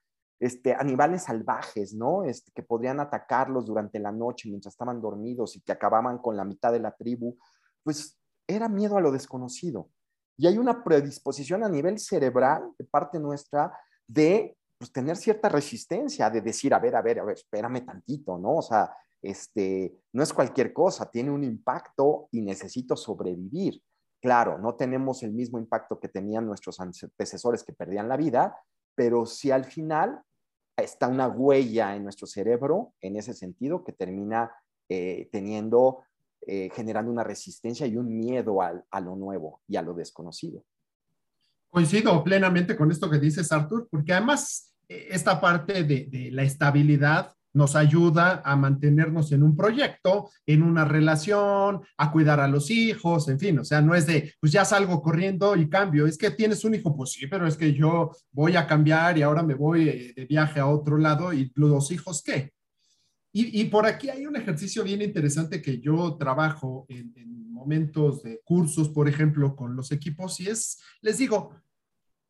este, 0.41 0.73
animales 0.73 1.25
salvajes, 1.25 1.93
¿no? 1.93 2.23
Este, 2.23 2.51
que 2.51 2.63
podrían 2.63 2.99
atacarlos 2.99 3.67
durante 3.67 3.99
la 3.99 4.11
noche 4.11 4.49
mientras 4.49 4.73
estaban 4.73 4.99
dormidos 4.99 5.55
y 5.55 5.61
que 5.61 5.71
acababan 5.71 6.17
con 6.17 6.35
la 6.35 6.43
mitad 6.43 6.73
de 6.73 6.79
la 6.79 6.95
tribu, 6.95 7.37
pues 7.83 8.19
era 8.47 8.67
miedo 8.67 8.97
a 8.97 9.01
lo 9.01 9.11
desconocido. 9.11 9.91
Y 10.35 10.47
hay 10.47 10.57
una 10.57 10.83
predisposición 10.83 11.63
a 11.63 11.69
nivel 11.69 11.99
cerebral 11.99 12.63
de 12.75 12.85
parte 12.85 13.19
nuestra 13.19 13.71
de 14.07 14.57
pues, 14.79 14.91
tener 14.91 15.15
cierta 15.15 15.47
resistencia, 15.47 16.27
de 16.31 16.41
decir, 16.41 16.73
a 16.73 16.79
ver, 16.79 16.95
a 16.95 17.03
ver, 17.03 17.19
a 17.19 17.23
ver, 17.23 17.35
espérame 17.35 17.85
tantito, 17.85 18.39
¿no? 18.39 18.55
O 18.55 18.61
sea, 18.63 18.91
este, 19.21 19.95
no 20.11 20.23
es 20.23 20.33
cualquier 20.33 20.73
cosa, 20.73 21.11
tiene 21.11 21.29
un 21.29 21.43
impacto 21.43 22.29
y 22.31 22.41
necesito 22.41 22.97
sobrevivir. 22.97 23.79
Claro, 24.19 24.57
no 24.57 24.73
tenemos 24.73 25.21
el 25.21 25.33
mismo 25.33 25.59
impacto 25.59 25.99
que 25.99 26.09
tenían 26.09 26.47
nuestros 26.47 26.79
antecesores 26.79 27.63
que 27.63 27.73
perdían 27.73 28.09
la 28.09 28.17
vida, 28.17 28.57
pero 28.95 29.27
si 29.27 29.51
al 29.51 29.65
final 29.65 30.23
está 30.81 31.07
una 31.07 31.27
huella 31.27 31.95
en 31.95 32.03
nuestro 32.03 32.27
cerebro 32.27 32.93
en 33.01 33.15
ese 33.15 33.33
sentido 33.33 33.83
que 33.83 33.93
termina 33.93 34.51
eh, 34.89 35.29
teniendo, 35.31 36.03
eh, 36.41 36.69
generando 36.73 37.11
una 37.11 37.23
resistencia 37.23 37.87
y 37.87 37.97
un 37.97 38.17
miedo 38.17 38.61
a 38.61 38.99
lo 38.99 39.15
nuevo 39.15 39.61
y 39.67 39.77
a 39.77 39.81
lo 39.81 39.93
desconocido. 39.93 40.63
Coincido 41.69 42.23
plenamente 42.23 42.75
con 42.75 42.91
esto 42.91 43.09
que 43.09 43.17
dices, 43.17 43.51
Artur, 43.51 43.87
porque 43.89 44.13
además 44.13 44.73
eh, 44.89 45.07
esta 45.11 45.39
parte 45.39 45.83
de 45.83 46.29
la 46.31 46.43
estabilidad 46.43 47.33
nos 47.53 47.75
ayuda 47.75 48.41
a 48.45 48.55
mantenernos 48.55 49.31
en 49.31 49.43
un 49.43 49.55
proyecto, 49.55 50.29
en 50.45 50.63
una 50.63 50.85
relación, 50.85 51.81
a 51.97 52.11
cuidar 52.11 52.39
a 52.39 52.47
los 52.47 52.69
hijos, 52.69 53.27
en 53.27 53.39
fin, 53.39 53.59
o 53.59 53.63
sea, 53.63 53.81
no 53.81 53.95
es 53.95 54.05
de, 54.05 54.33
pues 54.39 54.51
ya 54.51 54.65
salgo 54.65 55.01
corriendo 55.01 55.55
y 55.55 55.69
cambio, 55.69 56.07
es 56.07 56.17
que 56.17 56.31
tienes 56.31 56.63
un 56.63 56.75
hijo, 56.75 56.95
pues 56.95 57.11
sí, 57.11 57.27
pero 57.27 57.47
es 57.47 57.57
que 57.57 57.73
yo 57.73 58.11
voy 58.31 58.55
a 58.55 58.67
cambiar 58.67 59.17
y 59.17 59.21
ahora 59.21 59.43
me 59.43 59.53
voy 59.53 59.89
eh, 59.89 60.13
de 60.15 60.25
viaje 60.25 60.59
a 60.59 60.67
otro 60.67 60.97
lado 60.97 61.33
y 61.33 61.51
los 61.55 61.91
hijos, 61.91 62.23
¿qué? 62.23 62.53
Y, 63.33 63.63
por 63.65 63.85
aquí 63.85 64.09
hay 64.09 64.25
un 64.25 64.35
ejercicio 64.35 64.83
bien 64.83 65.01
interesante 65.01 65.61
que 65.61 65.79
yo 65.79 66.17
trabajo 66.19 66.85
en, 66.89 67.13
en 67.15 67.49
momentos 67.49 68.23
de 68.23 68.41
cursos, 68.43 68.89
por 68.89 69.07
ejemplo, 69.07 69.55
con 69.55 69.73
los 69.73 69.93
equipos 69.93 70.41
y 70.41 70.49
es, 70.49 70.81
les 71.01 71.17
digo, 71.17 71.55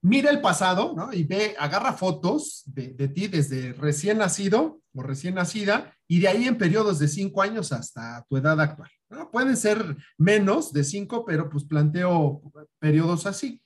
mira 0.02 0.30
el 0.32 0.42
pasado, 0.42 0.94
¿no? 0.96 1.14
Y 1.14 1.24
ve, 1.24 1.56
agarra 1.60 1.94
fotos 1.94 2.64
de, 2.66 3.08
ti 3.08 3.28
desde 3.28 3.74
recién 3.74 4.18
nacido 4.18 4.82
o 4.94 5.04
recién 5.04 5.36
nacida 5.36 5.96
y 6.08 6.20
de 6.20 6.28
ahí 6.28 6.48
en 6.48 6.58
periodos 6.58 7.00
de 7.00 7.08
cinco 7.08 7.42
años 7.42 7.72
hasta 7.72 8.26
tu 8.28 8.38
edad 8.38 8.60
actual. 8.60 8.90
¿no? 9.10 9.30
Pueden 9.32 9.56
ser 9.56 9.98
menos 10.18 10.74
de 10.74 10.84
cinco, 10.84 11.24
pero 11.26 11.50
pues 11.50 11.64
planteo 11.64 12.42
periodos 12.80 13.26
así. 13.26 13.62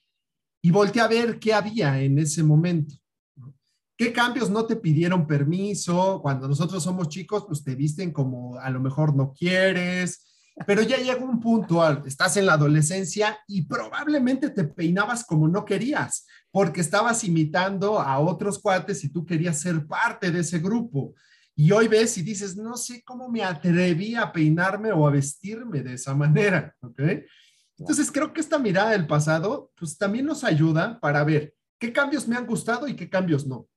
Y 0.62 0.72
voltea 0.72 1.06
a 1.06 1.10
ver 1.10 1.40
qué 1.40 1.54
había 1.54 2.02
en 2.02 2.20
ese 2.20 2.44
momento. 2.44 2.96
¿Qué 3.98 4.12
cambios 4.12 4.50
no 4.50 4.66
te 4.66 4.76
pidieron 4.76 5.26
permiso? 5.26 6.20
Cuando 6.22 6.48
nosotros 6.50 6.84
somos 6.84 7.08
chicos, 7.08 7.46
pues 7.48 7.64
te 7.64 7.76
visten 7.76 8.12
como 8.12 8.58
a 8.60 8.70
lo 8.70 8.82
mejor 8.82 9.16
no 9.16 9.32
quieres, 9.34 10.35
pero 10.66 10.82
ya 10.82 10.98
llega 10.98 11.24
un 11.24 11.40
punto, 11.40 11.86
estás 12.06 12.38
en 12.38 12.46
la 12.46 12.54
adolescencia 12.54 13.38
y 13.48 13.64
probablemente 13.64 14.50
te 14.50 14.64
peinabas 14.64 15.26
como 15.26 15.48
no 15.48 15.66
querías, 15.66 16.26
porque 16.50 16.80
estabas 16.82 17.24
imitando 17.26 18.00
a 18.00 18.20
otros 18.20 18.60
cuates 18.60 19.04
y 19.04 19.10
tú 19.10 19.26
querías 19.26 19.60
ser 19.60 19.86
parte 19.86 20.32
de 20.32 20.40
ese 20.40 20.60
grupo. 20.60 21.14
Y 21.58 21.72
hoy 21.72 21.88
ves 21.88 22.18
y 22.18 22.22
dices, 22.22 22.56
no 22.56 22.78
sé 22.78 23.04
cómo 23.04 23.30
me 23.30 23.44
atreví 23.44 24.16
a 24.16 24.32
peinarme 24.32 24.92
o 24.92 25.08
a 25.08 25.12
vestirme 25.12 25.82
de 25.82 25.94
esa 25.94 26.16
manera, 26.16 26.74
¿ok? 26.82 27.02
Entonces 27.78 28.10
creo 28.10 28.32
que 28.32 28.40
esta 28.40 28.58
mirada 28.58 28.92
del 28.92 29.08
pasado, 29.08 29.72
pues 29.76 29.98
también 29.98 30.26
nos 30.26 30.46
ayuda 30.46 31.00
para 31.02 31.24
ver 31.26 31.54
qué 31.78 31.92
cambios 31.92 32.28
me 32.28 32.38
han 32.38 32.48
gustado 32.48 32.88
y 32.88 32.96
qué 32.96 33.10
cambios 33.10 33.46
no. 33.46 33.68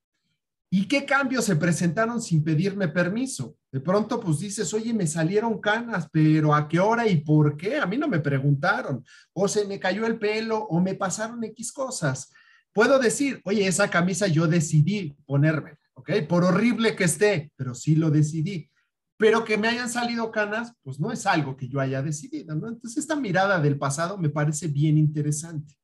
¿Y 0.71 0.87
qué 0.87 1.05
cambios 1.05 1.45
se 1.45 1.57
presentaron 1.57 2.23
sin 2.23 2.45
pedirme 2.45 2.87
permiso? 2.89 3.57
De 3.71 3.81
pronto, 3.81 4.19
pues 4.19 4.39
dices, 4.39 4.73
oye, 4.73 4.95
me 4.95 5.07
salieron 5.07 5.61
canas, 5.61 6.09
pero 6.11 6.55
¿a 6.55 6.67
qué 6.67 6.81
hora 6.81 7.07
y 7.07 7.19
por 7.19 7.57
qué? 7.57 7.79
A 7.79 7.87
mí 7.87 7.99
no 7.99 8.09
me 8.09 8.21
preguntaron. 8.21 9.05
O 9.35 9.47
se 9.47 9.67
me 9.67 9.79
cayó 9.79 10.07
el 10.07 10.19
pelo 10.19 10.59
o 10.59 10.81
me 10.81 10.95
pasaron 10.95 11.45
X 11.45 11.73
cosas. 11.73 12.33
Puedo 12.73 12.99
decir, 12.99 13.41
oye, 13.45 13.67
esa 13.67 13.91
camisa 13.91 14.27
yo 14.27 14.47
decidí 14.47 15.17
ponerme, 15.27 15.75
¿ok? 15.95 16.11
Por 16.29 16.45
horrible 16.45 16.97
que 16.97 17.05
esté, 17.05 17.53
pero 17.57 17.75
sí 17.75 17.95
lo 17.95 18.11
decidí. 18.11 18.71
Pero 19.19 19.45
que 19.45 19.59
me 19.59 19.69
hayan 19.69 19.91
salido 19.91 20.31
canas, 20.31 20.73
pues 20.83 20.99
no 20.99 21.13
es 21.13 21.27
algo 21.27 21.57
que 21.57 21.69
yo 21.69 21.81
haya 21.81 22.03
decidido, 22.03 22.55
¿no? 22.55 22.69
Entonces, 22.69 22.99
esta 22.99 23.17
mirada 23.17 23.61
del 23.61 23.77
pasado 23.77 24.17
me 24.17 24.31
parece 24.31 24.69
bien 24.69 24.97
interesante. 24.97 25.75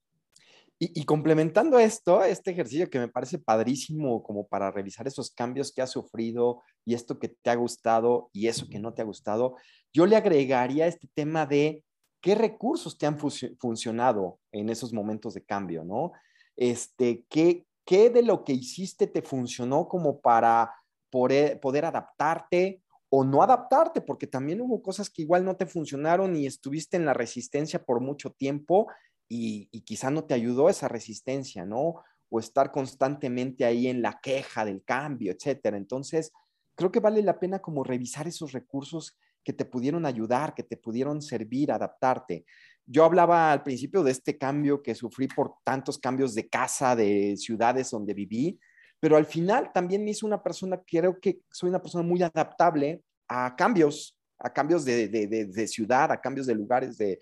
Y, 0.93 1.05
complementando 1.05 1.79
esto, 1.79 2.23
este 2.25 2.51
ejercicio 2.51 2.91
que 2.91 2.99
me 2.99 3.09
parece 3.09 3.39
padrísimo 3.39 4.23
como 4.23 4.47
para 4.47 4.71
revisar 4.71 5.07
esos 5.07 5.31
cambios 5.31 5.73
que 5.73 5.83
has 5.83 5.91
sufrido 5.91 6.63
y 6.85 6.95
esto 6.95 7.19
que 7.19 7.29
te 7.29 7.51
ha 7.51 7.55
gustado 7.55 8.29
y 8.33 8.49
eso 8.49 8.67
que 8.69 8.79
no 8.79 8.93
te 8.93 9.03
ha 9.03 9.05
gustado, 9.05 9.57
yo 9.93 10.05
le 10.07 10.17
agregaría 10.17 10.87
este 10.87 11.09
tema 11.15 11.47
de 11.47 11.85
qué 12.21 12.35
recursos 12.35 12.99
te 12.99 13.07
han 13.07 13.19
funcionado 13.19 14.41
en 14.53 14.69
esos 14.69 14.93
momentos 14.93 15.35
de 15.35 15.45
cambio, 15.45 15.85
¿no? 15.85 16.13
Este, 16.57 17.25
¿qué, 17.29 17.67
¿Qué 17.85 18.11
de 18.11 18.23
lo 18.23 18.45
que 18.45 18.55
hiciste 18.55 19.07
te 19.07 19.23
funcionó 19.23 19.89
como 19.89 20.21
para 20.21 20.75
poder, 21.11 21.61
poder 21.61 21.85
adaptarte 21.85 22.83
o 23.11 23.25
no 23.25 23.43
adaptarte? 23.43 24.01
Porque 24.01 24.27
también 24.27 24.61
hubo 24.61 24.83
cosas 24.83 25.11
que 25.11 25.23
igual 25.23 25.45
no 25.45 25.57
te 25.57 25.67
funcionaron 25.67 26.35
y 26.35 26.47
estuviste 26.47 26.97
en 26.97 27.05
la 27.05 27.13
resistencia 27.13 27.85
por 27.85 28.01
mucho 28.01 28.31
tiempo 28.31 28.89
y, 29.29 29.69
quizá 29.83 30.11
no 30.11 30.25
te 30.25 30.35
ayudó 30.35 30.69
esa 30.69 30.89
resistencia, 30.89 31.65
¿no? 31.65 32.03
O 32.31 32.39
estar 32.39 32.71
constantemente 32.71 33.65
ahí 33.65 33.89
en 33.89 34.03
la 34.03 34.21
queja 34.23 34.65
del 34.65 34.83
cambio, 34.85 35.33
etcétera. 35.33 35.77
Entonces, 35.77 36.33
creo 36.75 36.91
que 36.91 37.01
vale 37.01 37.23
la 37.23 37.39
pena 37.39 37.61
como 37.61 37.85
revisar 37.85 38.27
esos 38.27 38.53
recursos 38.53 39.17
que 39.43 39.53
te 39.53 39.65
pudieron 39.65 40.07
ayudar, 40.07 40.55
que 40.55 40.63
te 40.63 40.77
pudieron 40.77 41.21
servir, 41.21 41.71
adaptarte. 41.71 42.45
Yo 42.87 43.05
hablaba 43.05 43.53
al 43.53 43.63
principio 43.63 44.03
de 44.03 44.11
este 44.11 44.37
cambio 44.37 44.83
que 44.83 44.95
sufrí 44.95 45.29
por 45.29 45.55
tantos 45.65 45.99
cambios 45.99 46.35
de 46.35 46.49
casa, 46.49 46.97
de 46.97 47.37
ciudades 47.37 47.91
donde 47.91 48.15
viví, 48.15 48.59
pero 49.01 49.17
al 49.17 49.27
final 49.27 49.71
también 49.73 50.03
me 50.03 50.13
hizo 50.13 50.27
una 50.27 50.43
persona, 50.43 50.81
creo 50.87 51.21
que 51.21 51.41
soy 51.51 51.69
una 51.69 51.83
persona 51.83 52.03
muy 52.03 52.23
adaptable 52.23 53.03
a 53.29 53.55
cambios, 53.55 54.19
a 54.39 54.53
cambios 54.53 54.85
de, 54.85 55.69
ciudad, 55.69 56.11
a 56.11 56.21
cambios 56.21 56.47
de 56.47 56.55
lugares 56.55 56.97
de, 56.97 57.19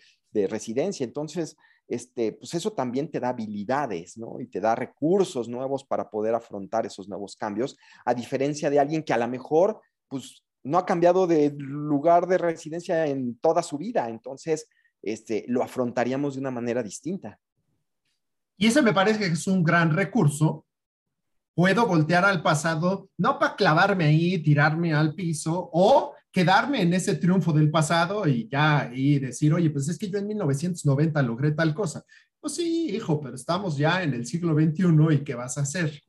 residencia. 0.48 1.04
Entonces, 1.04 1.56
este, 1.92 2.32
pues 2.32 2.54
eso 2.54 2.72
también 2.72 3.10
te 3.10 3.20
da 3.20 3.28
habilidades, 3.28 4.16
¿no? 4.16 4.40
Y 4.40 4.46
te 4.46 4.60
da 4.60 4.74
recursos 4.74 5.46
nuevos 5.46 5.84
para 5.84 6.08
poder 6.08 6.34
afrontar 6.34 6.86
esos 6.86 7.06
nuevos 7.06 7.36
cambios, 7.36 7.76
a 8.06 8.14
diferencia 8.14 8.70
de 8.70 8.80
alguien 8.80 9.02
que 9.02 9.12
a 9.12 9.18
lo 9.18 9.28
mejor, 9.28 9.78
pues, 10.08 10.42
no 10.64 10.78
ha 10.78 10.86
cambiado 10.86 11.26
de 11.26 11.52
lugar 11.54 12.26
de 12.26 12.38
residencia 12.38 13.06
en 13.06 13.36
toda 13.36 13.62
su 13.62 13.76
vida, 13.76 14.08
entonces, 14.08 14.68
este, 15.02 15.44
lo 15.48 15.62
afrontaríamos 15.62 16.34
de 16.34 16.40
una 16.40 16.50
manera 16.50 16.82
distinta. 16.82 17.38
Y 18.56 18.68
ese 18.68 18.80
me 18.80 18.94
parece 18.94 19.18
que 19.18 19.26
es 19.26 19.46
un 19.46 19.62
gran 19.62 19.94
recurso. 19.94 20.64
Puedo 21.54 21.86
voltear 21.86 22.24
al 22.24 22.42
pasado, 22.42 23.10
no 23.18 23.38
para 23.38 23.56
clavarme 23.56 24.06
ahí, 24.06 24.38
tirarme 24.38 24.94
al 24.94 25.14
piso, 25.14 25.68
o 25.72 26.14
quedarme 26.32 26.82
en 26.82 26.94
ese 26.94 27.14
triunfo 27.16 27.52
del 27.52 27.70
pasado 27.70 28.26
y 28.26 28.48
ya 28.48 28.90
y 28.92 29.18
decir, 29.18 29.52
oye, 29.52 29.70
pues 29.70 29.88
es 29.88 29.98
que 29.98 30.08
yo 30.08 30.18
en 30.18 30.26
1990 30.26 31.22
logré 31.22 31.52
tal 31.52 31.74
cosa. 31.74 32.04
Pues 32.40 32.54
sí, 32.54 32.88
hijo, 32.88 33.20
pero 33.20 33.36
estamos 33.36 33.76
ya 33.76 34.02
en 34.02 34.14
el 34.14 34.26
siglo 34.26 34.54
XXI 34.54 35.14
y 35.14 35.24
¿qué 35.24 35.34
vas 35.34 35.58
a 35.58 35.62
hacer? 35.62 36.02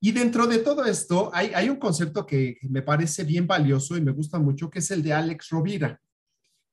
Y 0.00 0.12
dentro 0.12 0.46
de 0.46 0.58
todo 0.58 0.84
esto 0.84 1.30
hay, 1.32 1.52
hay 1.54 1.70
un 1.70 1.76
concepto 1.76 2.26
que 2.26 2.58
me 2.62 2.82
parece 2.82 3.24
bien 3.24 3.46
valioso 3.46 3.96
y 3.96 4.02
me 4.02 4.12
gusta 4.12 4.38
mucho, 4.38 4.68
que 4.68 4.80
es 4.80 4.90
el 4.90 5.02
de 5.02 5.12
Alex 5.12 5.48
Rovira. 5.50 6.00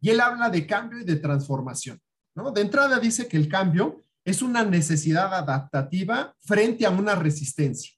Y 0.02 0.10
él 0.10 0.20
habla 0.20 0.50
de 0.50 0.68
cambio 0.68 1.00
y 1.00 1.06
de 1.06 1.16
transformación. 1.16 2.02
¿no? 2.36 2.52
De 2.52 2.62
entrada 2.62 3.00
dice 3.00 3.28
que 3.28 3.38
el 3.38 3.48
cambio 3.48 4.04
es 4.26 4.42
una 4.42 4.64
necesidad 4.64 5.34
adaptativa 5.34 6.36
frente 6.42 6.86
a 6.86 6.90
una 6.90 7.16
resistencia. 7.16 7.92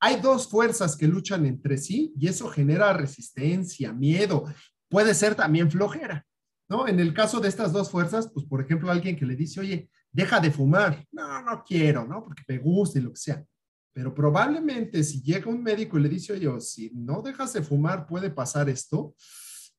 Hay 0.00 0.20
dos 0.20 0.48
fuerzas 0.48 0.96
que 0.96 1.08
luchan 1.08 1.46
entre 1.46 1.78
sí 1.78 2.12
y 2.18 2.28
eso 2.28 2.48
genera 2.48 2.92
resistencia, 2.92 3.92
miedo, 3.92 4.44
puede 4.88 5.14
ser 5.14 5.34
también 5.34 5.70
flojera, 5.70 6.24
¿no? 6.68 6.86
En 6.86 7.00
el 7.00 7.12
caso 7.12 7.40
de 7.40 7.48
estas 7.48 7.72
dos 7.72 7.90
fuerzas, 7.90 8.30
pues 8.32 8.46
por 8.46 8.60
ejemplo, 8.60 8.90
alguien 8.90 9.16
que 9.16 9.26
le 9.26 9.36
dice, 9.36 9.60
oye, 9.60 9.88
deja 10.12 10.40
de 10.40 10.50
fumar, 10.50 11.04
no, 11.12 11.42
no 11.42 11.64
quiero, 11.66 12.06
¿no? 12.06 12.24
Porque 12.24 12.42
me 12.48 12.58
gusta 12.58 12.98
y 12.98 13.02
lo 13.02 13.10
que 13.10 13.20
sea. 13.20 13.44
Pero 13.92 14.14
probablemente 14.14 15.02
si 15.04 15.22
llega 15.22 15.50
un 15.50 15.62
médico 15.62 15.98
y 15.98 16.02
le 16.02 16.08
dice, 16.08 16.32
oye, 16.32 16.60
si 16.60 16.90
no 16.94 17.22
dejas 17.22 17.52
de 17.52 17.62
fumar, 17.62 18.06
puede 18.06 18.30
pasar 18.30 18.68
esto, 18.68 19.14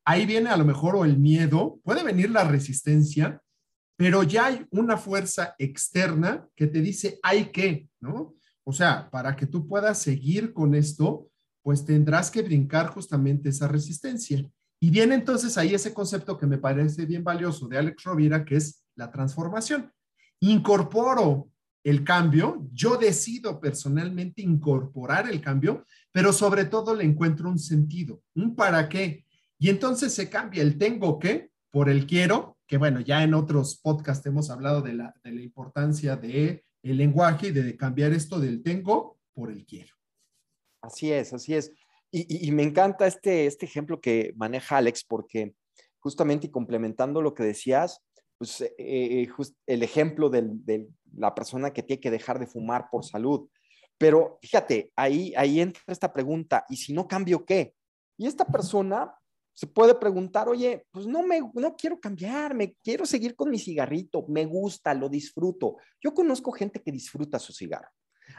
ahí 0.06 0.26
viene 0.26 0.50
a 0.50 0.58
lo 0.58 0.66
mejor 0.66 1.06
el 1.06 1.18
miedo, 1.18 1.80
puede 1.84 2.04
venir 2.04 2.30
la 2.30 2.44
resistencia, 2.44 3.42
pero 3.98 4.24
ya 4.24 4.48
hay 4.48 4.66
una 4.72 4.98
fuerza 4.98 5.56
externa 5.58 6.48
que 6.56 6.68
te 6.68 6.82
dice, 6.82 7.20
hay 7.24 7.46
que, 7.52 7.90
¿no? 8.00 8.35
O 8.66 8.74
sea, 8.74 9.10
para 9.10 9.36
que 9.36 9.46
tú 9.46 9.68
puedas 9.68 10.00
seguir 10.02 10.52
con 10.52 10.76
esto, 10.76 11.30
pues 11.62 11.86
tendrás 11.86 12.30
que 12.30 12.42
brincar 12.42 12.88
justamente 12.88 13.50
esa 13.50 13.68
resistencia. 13.68 14.44
Y 14.80 14.90
viene 14.90 15.16
entonces 15.16 15.58
ahí 15.58 15.74
ese 15.74 15.94
concepto 15.94 16.38
que 16.38 16.48
me 16.48 16.58
parece 16.58 17.06
bien 17.06 17.24
valioso 17.24 17.68
de 17.68 17.78
Alex 17.78 18.04
Rovira, 18.04 18.44
que 18.44 18.58
es 18.58 18.84
la 18.96 19.12
transformación. 19.12 19.92
Incorporo 20.42 21.50
el 21.84 22.04
cambio, 22.04 22.68
yo 22.74 22.98
decido 22.98 23.60
personalmente 23.60 24.42
incorporar 24.42 25.30
el 25.30 25.40
cambio, 25.40 25.86
pero 26.12 26.34
sobre 26.34 26.66
todo 26.66 26.96
le 26.96 27.04
encuentro 27.04 27.48
un 27.48 27.60
sentido, 27.60 28.24
un 28.34 28.56
para 28.56 28.90
qué. 28.90 29.26
Y 29.60 29.70
entonces 29.70 30.12
se 30.12 30.28
cambia 30.28 30.64
el 30.64 30.80
tengo 30.80 31.20
que 31.20 31.52
por 31.70 31.88
el 31.90 32.08
quiero, 32.08 32.58
que 32.68 32.78
bueno, 32.78 33.02
ya 33.02 33.24
en 33.24 33.36
otros 33.36 33.80
podcasts 33.82 34.26
hemos 34.26 34.50
hablado 34.50 34.82
de 34.82 34.94
la, 34.94 35.14
de 35.24 35.32
la 35.32 35.42
importancia 35.42 36.16
de 36.16 36.65
el 36.86 36.98
lenguaje 36.98 37.48
y 37.48 37.52
de 37.52 37.76
cambiar 37.76 38.14
esto 38.14 38.40
del 38.40 38.62
tengo 38.62 39.18
por 39.34 39.52
el 39.52 39.66
quiero. 39.66 39.94
Así 40.82 41.12
es, 41.12 41.34
así 41.34 41.56
es. 41.56 41.74
Y, 42.12 42.50
me 42.52 42.64
encanta 42.64 43.08
este, 43.08 43.46
este 43.46 43.66
ejemplo 43.66 44.00
que 44.00 44.32
maneja 44.38 44.78
Alex 44.78 45.04
porque 45.04 45.54
justamente 46.00 46.48
y 46.48 46.52
complementando 46.52 47.22
lo 47.22 47.34
que 47.34 47.44
decías, 47.44 48.02
pues 48.38 48.62
eh, 48.62 48.74
eh, 48.78 49.28
el 49.68 49.84
ejemplo 49.84 50.30
de 50.30 50.88
la 51.18 51.36
persona 51.36 51.74
que 51.74 51.84
tiene 51.84 52.00
que 52.00 52.12
dejar 52.12 52.40
de 52.40 52.48
fumar 52.48 52.88
por 52.90 53.04
salud. 53.04 53.50
Pero 53.98 54.38
fíjate, 54.42 54.92
ahí, 54.96 55.34
ahí 55.36 55.60
entra 55.60 55.82
esta 55.88 56.14
pregunta, 56.14 56.66
¿y 56.70 56.78
si 56.78 56.94
no 56.94 57.08
cambio 57.08 57.46
qué? 57.46 57.74
Y 58.18 58.28
esta 58.28 58.46
persona 58.46 59.14
se 59.56 59.68
puede 59.68 59.96
preguntar, 59.96 60.50
oye, 60.50 60.86
pues 60.92 61.08
no 61.08 61.24
me, 61.24 61.40
no 61.54 61.76
quiero 61.78 61.98
cambiar, 61.98 62.54
me 62.54 62.76
quiero 62.84 63.06
seguir 63.06 63.38
con 63.38 63.50
mi 63.50 63.58
cigarrito, 63.58 64.26
me 64.28 64.46
gusta, 64.46 64.94
lo 64.94 65.08
disfruto. 65.08 65.78
Yo 66.02 66.14
conozco 66.14 66.52
gente 66.52 66.82
que 66.82 66.92
disfruta 66.92 67.40
su 67.40 67.54
cigarro. 67.54 67.88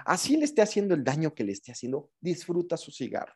Así 0.04 0.36
le 0.36 0.44
esté 0.44 0.60
haciendo 0.60 0.94
el 0.94 1.02
daño 1.02 1.34
que 1.34 1.42
le 1.42 1.52
esté 1.52 1.72
haciendo, 1.72 2.10
disfruta 2.20 2.76
su 2.76 2.92
cigarro, 2.92 3.32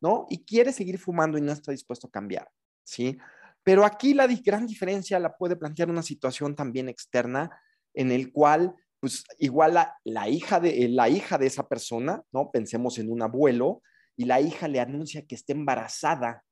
¿no? 0.00 0.26
Y 0.28 0.44
quiere 0.44 0.72
seguir 0.72 0.98
fumando 0.98 1.38
y 1.38 1.40
no 1.40 1.52
está 1.52 1.70
dispuesto 1.70 2.08
a 2.08 2.10
cambiar, 2.10 2.50
¿sí? 2.82 3.16
Pero 3.62 3.84
aquí 3.84 4.12
la 4.12 4.26
gran 4.26 4.66
diferencia 4.66 5.20
la 5.20 5.36
puede 5.36 5.54
plantear 5.54 5.88
una 5.88 6.02
situación 6.02 6.56
también 6.56 6.88
externa 6.88 7.50
en 7.94 8.10
el 8.10 8.32
cual, 8.32 8.74
pues 8.98 9.22
igual 9.38 9.74
la, 9.74 9.96
la 10.02 10.28
hija 10.28 10.58
de, 10.58 10.88
la 10.88 11.08
hija 11.08 11.38
de 11.38 11.46
esa 11.46 11.68
persona, 11.68 12.24
¿no? 12.32 12.50
Pensemos 12.50 12.98
en 12.98 13.08
un 13.08 13.22
abuelo 13.22 13.82
y 14.16 14.24
la 14.24 14.40
hija 14.40 14.66
le 14.66 14.80
anuncia 14.80 15.24
que 15.26 15.36
está 15.36 15.52
embarazada 15.52 16.42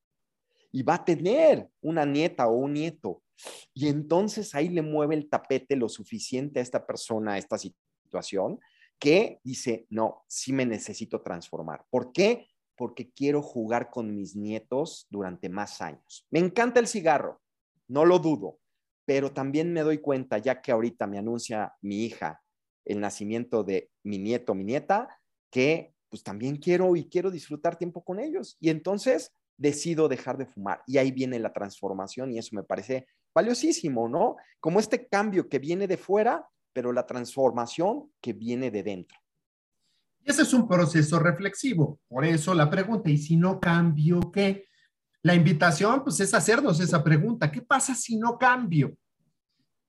y 0.72 0.82
va 0.82 0.94
a 0.94 1.04
tener 1.04 1.68
una 1.80 2.04
nieta 2.04 2.48
o 2.48 2.56
un 2.56 2.74
nieto. 2.74 3.22
Y 3.72 3.88
entonces 3.88 4.54
ahí 4.54 4.68
le 4.68 4.82
mueve 4.82 5.14
el 5.14 5.28
tapete 5.28 5.76
lo 5.76 5.88
suficiente 5.88 6.60
a 6.60 6.62
esta 6.62 6.86
persona, 6.86 7.34
a 7.34 7.38
esta 7.38 7.56
situación, 7.58 8.58
que 8.98 9.40
dice, 9.44 9.86
no, 9.90 10.24
sí 10.28 10.52
me 10.52 10.66
necesito 10.66 11.22
transformar. 11.22 11.84
¿Por 11.90 12.12
qué? 12.12 12.48
Porque 12.76 13.10
quiero 13.10 13.42
jugar 13.42 13.90
con 13.90 14.14
mis 14.14 14.34
nietos 14.34 15.06
durante 15.10 15.48
más 15.48 15.80
años. 15.80 16.26
Me 16.30 16.40
encanta 16.40 16.80
el 16.80 16.88
cigarro, 16.88 17.40
no 17.86 18.04
lo 18.04 18.18
dudo, 18.18 18.58
pero 19.04 19.32
también 19.32 19.72
me 19.72 19.82
doy 19.82 19.98
cuenta, 19.98 20.38
ya 20.38 20.60
que 20.60 20.72
ahorita 20.72 21.06
me 21.06 21.18
anuncia 21.18 21.74
mi 21.80 22.04
hija 22.04 22.42
el 22.84 23.00
nacimiento 23.00 23.62
de 23.62 23.90
mi 24.02 24.18
nieto, 24.18 24.54
mi 24.54 24.64
nieta, 24.64 25.08
que 25.50 25.94
pues 26.08 26.22
también 26.22 26.56
quiero 26.56 26.96
y 26.96 27.08
quiero 27.08 27.30
disfrutar 27.30 27.76
tiempo 27.76 28.02
con 28.02 28.18
ellos. 28.18 28.56
Y 28.60 28.70
entonces 28.70 29.32
decido 29.58 30.08
dejar 30.08 30.38
de 30.38 30.46
fumar. 30.46 30.82
Y 30.86 30.96
ahí 30.96 31.10
viene 31.10 31.38
la 31.38 31.52
transformación 31.52 32.32
y 32.32 32.38
eso 32.38 32.56
me 32.56 32.62
parece 32.62 33.06
valiosísimo, 33.34 34.08
¿no? 34.08 34.36
Como 34.60 34.80
este 34.80 35.06
cambio 35.06 35.48
que 35.48 35.58
viene 35.58 35.86
de 35.86 35.98
fuera, 35.98 36.46
pero 36.72 36.92
la 36.92 37.04
transformación 37.04 38.10
que 38.22 38.32
viene 38.32 38.70
de 38.70 38.82
dentro. 38.82 39.18
Ese 40.24 40.42
es 40.42 40.52
un 40.52 40.68
proceso 40.68 41.18
reflexivo. 41.18 42.00
Por 42.08 42.24
eso 42.24 42.54
la 42.54 42.70
pregunta, 42.70 43.10
¿y 43.10 43.18
si 43.18 43.36
no 43.36 43.58
cambio 43.60 44.20
qué? 44.32 44.66
La 45.22 45.34
invitación, 45.34 46.04
pues, 46.04 46.20
es 46.20 46.32
hacernos 46.34 46.80
esa 46.80 47.02
pregunta. 47.02 47.50
¿Qué 47.50 47.62
pasa 47.62 47.94
si 47.94 48.16
no 48.16 48.38
cambio? 48.38 48.94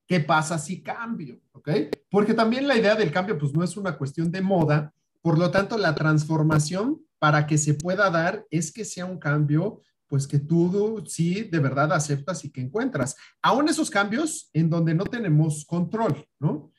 ¿Qué 0.06 0.20
pasa 0.20 0.58
si 0.58 0.82
cambio? 0.82 1.40
¿Ok? 1.52 1.70
Porque 2.10 2.34
también 2.34 2.66
la 2.66 2.76
idea 2.76 2.96
del 2.96 3.12
cambio, 3.12 3.38
pues, 3.38 3.52
no 3.52 3.62
es 3.62 3.76
una 3.76 3.96
cuestión 3.96 4.30
de 4.30 4.40
moda, 4.40 4.92
Por 5.22 5.38
lo 5.38 5.50
tanto, 5.50 5.76
la 5.76 5.94
transformación 5.94 6.98
para 7.20 7.46
que 7.46 7.56
se 7.56 7.74
pueda 7.74 8.10
dar 8.10 8.44
es 8.50 8.72
que 8.72 8.84
sea 8.84 9.04
un 9.04 9.18
cambio 9.18 9.82
pues 10.08 10.26
que 10.26 10.40
tú 10.40 11.04
sí 11.06 11.42
de 11.42 11.60
verdad 11.60 11.92
aceptas 11.92 12.44
y 12.44 12.50
que 12.50 12.60
encuentras. 12.60 13.14
Aún 13.40 13.68
esos 13.68 13.88
cambios 13.88 14.50
en 14.52 14.68
donde 14.68 14.92
no 14.92 15.04
tenemos 15.04 15.64
control, 15.64 16.26
¿no? 16.40 16.72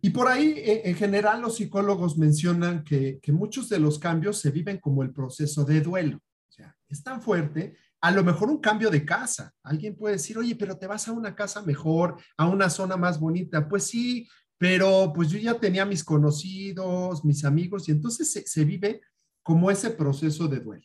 Y 0.00 0.10
por 0.10 0.26
ahí, 0.26 0.54
e, 0.56 0.88
en 0.90 0.96
general, 0.96 1.40
los 1.40 1.56
psicólogos 1.56 2.18
mencionan 2.18 2.82
que, 2.82 3.20
que 3.22 3.30
muchos 3.30 3.68
de 3.68 3.78
los 3.78 4.00
cambios 4.00 4.40
se 4.40 4.50
viven 4.50 4.78
como 4.78 5.04
el 5.04 5.12
proceso 5.12 5.64
de 5.64 5.80
duelo. 5.80 6.16
O 6.16 6.52
sea, 6.52 6.76
es 6.88 7.04
tan 7.04 7.22
fuerte 7.22 7.76
a 8.00 8.10
lo 8.10 8.22
mejor 8.22 8.50
un 8.50 8.58
cambio 8.58 8.90
de 8.90 9.04
casa. 9.04 9.52
Alguien 9.62 9.96
puede 9.96 10.14
decir, 10.14 10.38
oye, 10.38 10.54
pero 10.54 10.78
te 10.78 10.86
vas 10.86 11.08
a 11.08 11.12
una 11.12 11.34
casa 11.34 11.62
mejor, 11.62 12.16
a 12.36 12.46
una 12.46 12.70
zona 12.70 12.96
más 12.96 13.18
bonita. 13.18 13.68
Pues 13.68 13.84
sí, 13.84 14.28
pero 14.58 15.12
pues 15.14 15.28
yo 15.30 15.38
ya 15.38 15.54
tenía 15.54 15.84
mis 15.84 16.04
conocidos, 16.04 17.24
mis 17.24 17.44
amigos, 17.44 17.88
y 17.88 17.92
entonces 17.92 18.30
se, 18.46 18.64
vive 18.64 19.00
como 19.46 19.70
ese 19.70 19.90
proceso 19.90 20.48
de 20.48 20.58
duelo. 20.58 20.84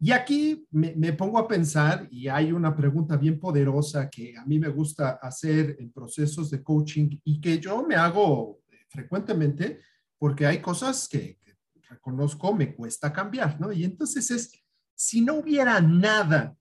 Y 0.00 0.10
aquí 0.10 0.66
me, 0.72 1.12
pongo 1.12 1.38
a 1.38 1.46
pensar, 1.46 2.08
y 2.10 2.26
hay 2.26 2.50
una 2.50 2.74
pregunta 2.74 3.16
bien 3.16 3.38
poderosa 3.38 4.10
que 4.10 4.36
a 4.36 4.44
mí 4.44 4.58
me 4.58 4.66
gusta 4.66 5.20
hacer 5.22 5.76
en 5.78 5.92
procesos 5.92 6.50
de 6.50 6.64
coaching 6.64 7.20
y 7.22 7.40
que 7.40 7.60
yo 7.60 7.86
me 7.86 7.94
hago 7.94 8.58
frecuentemente 8.88 9.82
porque 10.18 10.46
hay 10.46 10.60
cosas 10.60 11.06
que, 11.06 11.38
que 11.38 11.54
reconozco 11.88 12.52
me 12.52 12.74
cuesta 12.74 13.12
cambiar, 13.12 13.60
¿no? 13.60 13.70
Y 13.70 13.84
entonces 13.84 14.32
es, 14.32 14.52
si 14.96 15.20
no 15.20 15.34
hubiera 15.34 15.80
nada 15.80 16.56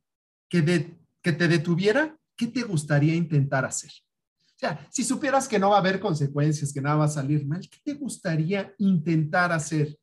que, 0.47 0.95
que 1.23 1.31
te 1.31 1.47
detuviera, 1.47 2.15
¿qué 2.35 2.45
te 2.45 2.61
gustaría 2.61 3.15
intentar 3.15 3.65
hacer? 3.65 3.91
O 4.57 4.59
sea, 4.59 4.87
si 4.91 5.03
supieras 5.03 5.47
que 5.47 5.57
no 5.57 5.71
va 5.71 5.77
a 5.77 5.79
haber 5.79 5.99
consecuencias, 5.99 6.71
que 6.71 6.81
nada 6.81 6.97
va 6.97 7.05
a 7.05 7.07
salir 7.07 7.47
mal, 7.47 7.67
¿qué 7.67 7.79
te 7.83 7.93
gustaría 7.95 8.75
intentar 8.77 9.51
hacer? 9.51 9.98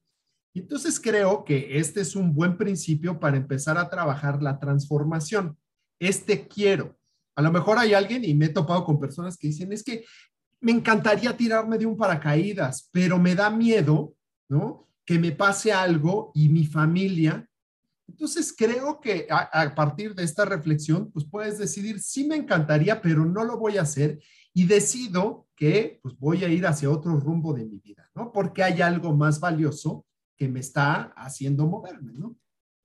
Entonces 0.61 1.01
creo 1.01 1.45
que 1.45 1.79
este 1.79 2.01
es 2.01 2.17
un 2.17 2.35
buen 2.35 2.57
principio 2.57 3.19
para 3.19 3.37
empezar 3.37 3.79
a 3.79 3.89
trabajar 3.89 4.43
la 4.43 4.59
transformación. 4.59 5.57
Este 5.99 6.47
quiero. 6.47 6.97
A 7.35 7.43
lo 7.43 7.53
mejor 7.53 7.79
hay 7.79 7.95
alguien, 7.95 8.25
y 8.25 8.35
me 8.35 8.47
he 8.47 8.51
topado 8.51 8.85
con 8.85 8.99
personas 8.99 9.37
que 9.37 9.49
dicen, 9.49 9.73
es 9.73 9.83
que 9.83 10.05
me 10.61 10.73
encantaría 10.73 11.37
tirarme 11.37 11.79
de 11.79 11.87
un 11.87 11.97
paracaídas, 11.97 12.89
pero 12.93 13.19
me 13.19 13.35
da 13.35 13.51
miedo, 13.51 14.15
¿no? 14.49 14.89
Que 15.05 15.19
me 15.19 15.33
pase 15.33 15.73
algo 15.73 16.33
y 16.35 16.49
mi 16.49 16.67
familia 16.67 17.47
entonces 18.09 18.55
creo 18.57 19.01
que 19.01 19.27
a, 19.31 19.75
partir 19.75 20.15
de 20.15 20.23
esta 20.23 20.45
reflexión, 20.45 21.11
pues 21.11 21.27
puedes 21.29 21.59
decidir, 21.59 22.01
sí 22.01 22.25
me 22.25 22.37
encantaría, 22.37 23.03
pero 23.03 23.25
no 23.25 23.45
lo 23.45 23.59
voy 23.59 23.79
a 23.79 23.83
hacer 23.83 24.21
y 24.55 24.65
decido 24.65 25.47
que 25.57 25.99
pues 26.03 26.17
voy 26.19 26.45
a 26.45 26.49
ir 26.49 26.67
hacia 26.67 26.91
otro 26.91 27.19
rumbo 27.19 27.53
de 27.53 27.65
mi 27.65 27.79
vida, 27.79 28.09
¿no? 28.15 28.33
Porque 28.33 28.63
hay 28.63 28.81
algo 28.81 29.15
más 29.15 29.41
valioso 29.41 30.06
que 30.37 30.49
me 30.49 30.61
está 30.61 31.12
haciendo 31.16 31.66
moverme, 31.66 32.12
¿no? 32.12 32.35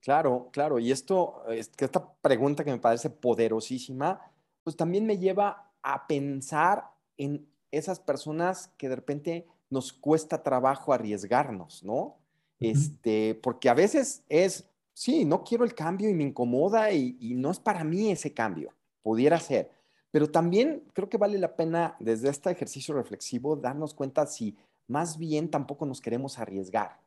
Claro, 0.00 0.48
claro. 0.52 0.78
Y 0.78 0.90
esto, 0.90 1.42
que 1.76 1.84
esta 1.84 2.12
pregunta 2.14 2.64
que 2.64 2.72
me 2.72 2.78
parece 2.78 3.10
poderosísima, 3.10 4.20
pues 4.64 4.76
también 4.76 5.06
me 5.06 5.18
lleva 5.18 5.70
a 5.82 6.06
pensar 6.06 6.90
en 7.16 7.46
esas 7.70 8.00
personas 8.00 8.72
que 8.76 8.88
de 8.88 8.96
repente 8.96 9.46
nos 9.70 9.92
cuesta 9.92 10.42
trabajo 10.42 10.92
arriesgarnos, 10.92 11.82
¿no? 11.84 12.16
Este, 12.58 13.34
porque 13.42 13.68
a 13.68 13.74
veces 13.74 14.22
es 14.28 14.66
sí, 14.94 15.24
no 15.24 15.44
quiero 15.44 15.64
el 15.64 15.74
cambio 15.74 16.08
y 16.08 16.14
me 16.14 16.24
incomoda 16.24 16.92
y, 16.92 17.34
no 17.34 17.50
es 17.50 17.58
para 17.58 17.84
mí 17.84 18.10
ese 18.10 18.32
cambio, 18.32 18.74
pudiera 19.02 19.38
ser. 19.40 19.70
Pero 20.10 20.30
también 20.30 20.84
creo 20.92 21.08
que 21.08 21.16
vale 21.16 21.38
la 21.38 21.56
pena 21.56 21.96
desde 21.98 22.28
este 22.28 22.50
ejercicio 22.50 22.94
reflexivo 22.94 23.56
darnos 23.56 23.94
cuenta 23.94 24.26
si 24.26 24.56
más 24.86 25.16
bien 25.16 25.50
tampoco 25.50 25.86
nos 25.86 26.00
queremos 26.00 26.38
arriesgar, 26.38 27.00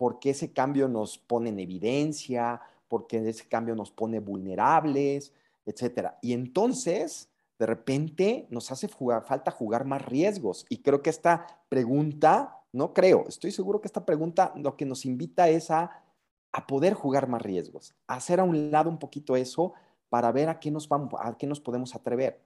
porque 0.00 0.30
ese 0.30 0.50
cambio 0.50 0.88
nos 0.88 1.18
pone 1.18 1.50
en 1.50 1.60
evidencia, 1.60 2.62
porque 2.88 3.28
ese 3.28 3.46
cambio 3.46 3.74
nos 3.76 3.90
pone 3.90 4.18
vulnerables, 4.18 5.34
etcétera. 5.66 6.18
Y 6.22 6.32
entonces, 6.32 7.28
de 7.58 7.66
repente, 7.66 8.46
nos 8.48 8.72
hace 8.72 8.88
falta 8.88 9.50
jugar 9.50 9.84
más 9.84 10.00
riesgos. 10.06 10.64
Y 10.70 10.78
creo 10.78 11.02
que 11.02 11.10
esta 11.10 11.46
pregunta, 11.68 12.62
no 12.72 12.94
creo, 12.94 13.26
estoy 13.28 13.50
seguro 13.50 13.82
que 13.82 13.88
esta 13.88 14.06
pregunta 14.06 14.54
lo 14.56 14.74
que 14.74 14.86
nos 14.86 15.04
invita 15.04 15.50
es 15.50 15.70
a 15.70 15.90
a 16.52 16.66
poder 16.66 16.94
jugar 16.94 17.28
más 17.28 17.42
riesgos, 17.42 17.94
a 18.06 18.14
hacer 18.14 18.40
a 18.40 18.44
un 18.44 18.70
lado 18.70 18.90
un 18.90 18.98
poquito 18.98 19.36
eso 19.36 19.72
para 20.08 20.32
ver 20.32 20.48
a 20.48 20.58
qué 20.58 20.70
nos, 20.70 20.88
vamos, 20.88 21.12
a 21.18 21.36
qué 21.36 21.46
nos 21.46 21.60
podemos 21.60 21.94
atrever. 21.94 22.42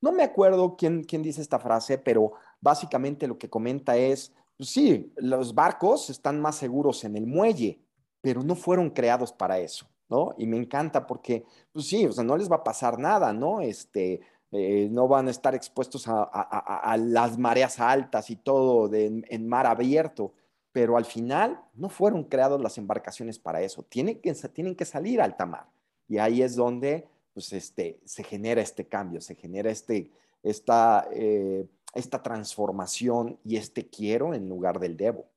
No 0.00 0.12
me 0.12 0.22
acuerdo 0.22 0.76
quién, 0.76 1.02
quién 1.02 1.22
dice 1.22 1.40
esta 1.40 1.58
frase, 1.58 1.98
pero 1.98 2.32
básicamente 2.60 3.26
lo 3.26 3.38
que 3.38 3.50
comenta 3.50 3.96
es, 3.96 4.32
pues 4.58 4.68
sí, 4.68 5.10
los 5.16 5.54
barcos 5.54 6.10
están 6.10 6.38
más 6.40 6.56
seguros 6.56 7.02
en 7.04 7.16
el 7.16 7.26
muelle, 7.26 7.80
pero 8.20 8.42
no 8.42 8.54
fueron 8.54 8.90
creados 8.90 9.32
para 9.32 9.58
eso, 9.58 9.86
¿no? 10.10 10.34
Y 10.36 10.46
me 10.46 10.58
encanta 10.58 11.06
porque, 11.06 11.44
pues 11.72 11.86
sí, 11.86 12.04
o 12.04 12.12
sea, 12.12 12.24
no 12.24 12.36
les 12.36 12.50
va 12.50 12.56
a 12.56 12.64
pasar 12.64 12.98
nada, 12.98 13.32
¿no? 13.32 13.62
Este, 13.62 14.20
eh, 14.52 14.88
no 14.90 15.08
van 15.08 15.28
a 15.28 15.30
estar 15.30 15.54
expuestos 15.54 16.04
a, 16.08 16.96
las 16.98 17.38
mareas 17.38 17.80
altas 17.80 18.28
y 18.28 18.36
todo 18.36 18.90
en 18.94 19.48
mar 19.48 19.66
abierto 19.66 20.34
pero 20.78 20.96
al 20.96 21.04
final 21.04 21.60
no 21.74 21.88
fueron 21.88 22.22
creadas 22.22 22.60
las 22.60 22.78
embarcaciones 22.78 23.38
para 23.38 23.62
eso, 23.62 23.82
tienen 23.82 24.20
que, 24.20 24.32
tienen 24.34 24.76
que 24.76 24.84
salir 24.84 25.20
a 25.20 25.24
alta 25.24 25.44
mar. 25.44 25.66
Y 26.06 26.18
ahí 26.18 26.40
es 26.40 26.54
donde 26.54 27.08
pues, 27.34 27.52
este, 27.52 28.00
se 28.04 28.22
genera 28.22 28.60
este 28.60 28.86
cambio, 28.86 29.20
se 29.20 29.34
genera 29.34 29.72
este, 29.72 30.12
esta, 30.42 31.08
eh, 31.12 31.66
esta 31.94 32.22
transformación 32.22 33.38
y 33.44 33.56
este 33.56 33.88
quiero 33.88 34.34
en 34.34 34.48
lugar 34.48 34.78
del 34.78 34.96
debo. 34.96 35.30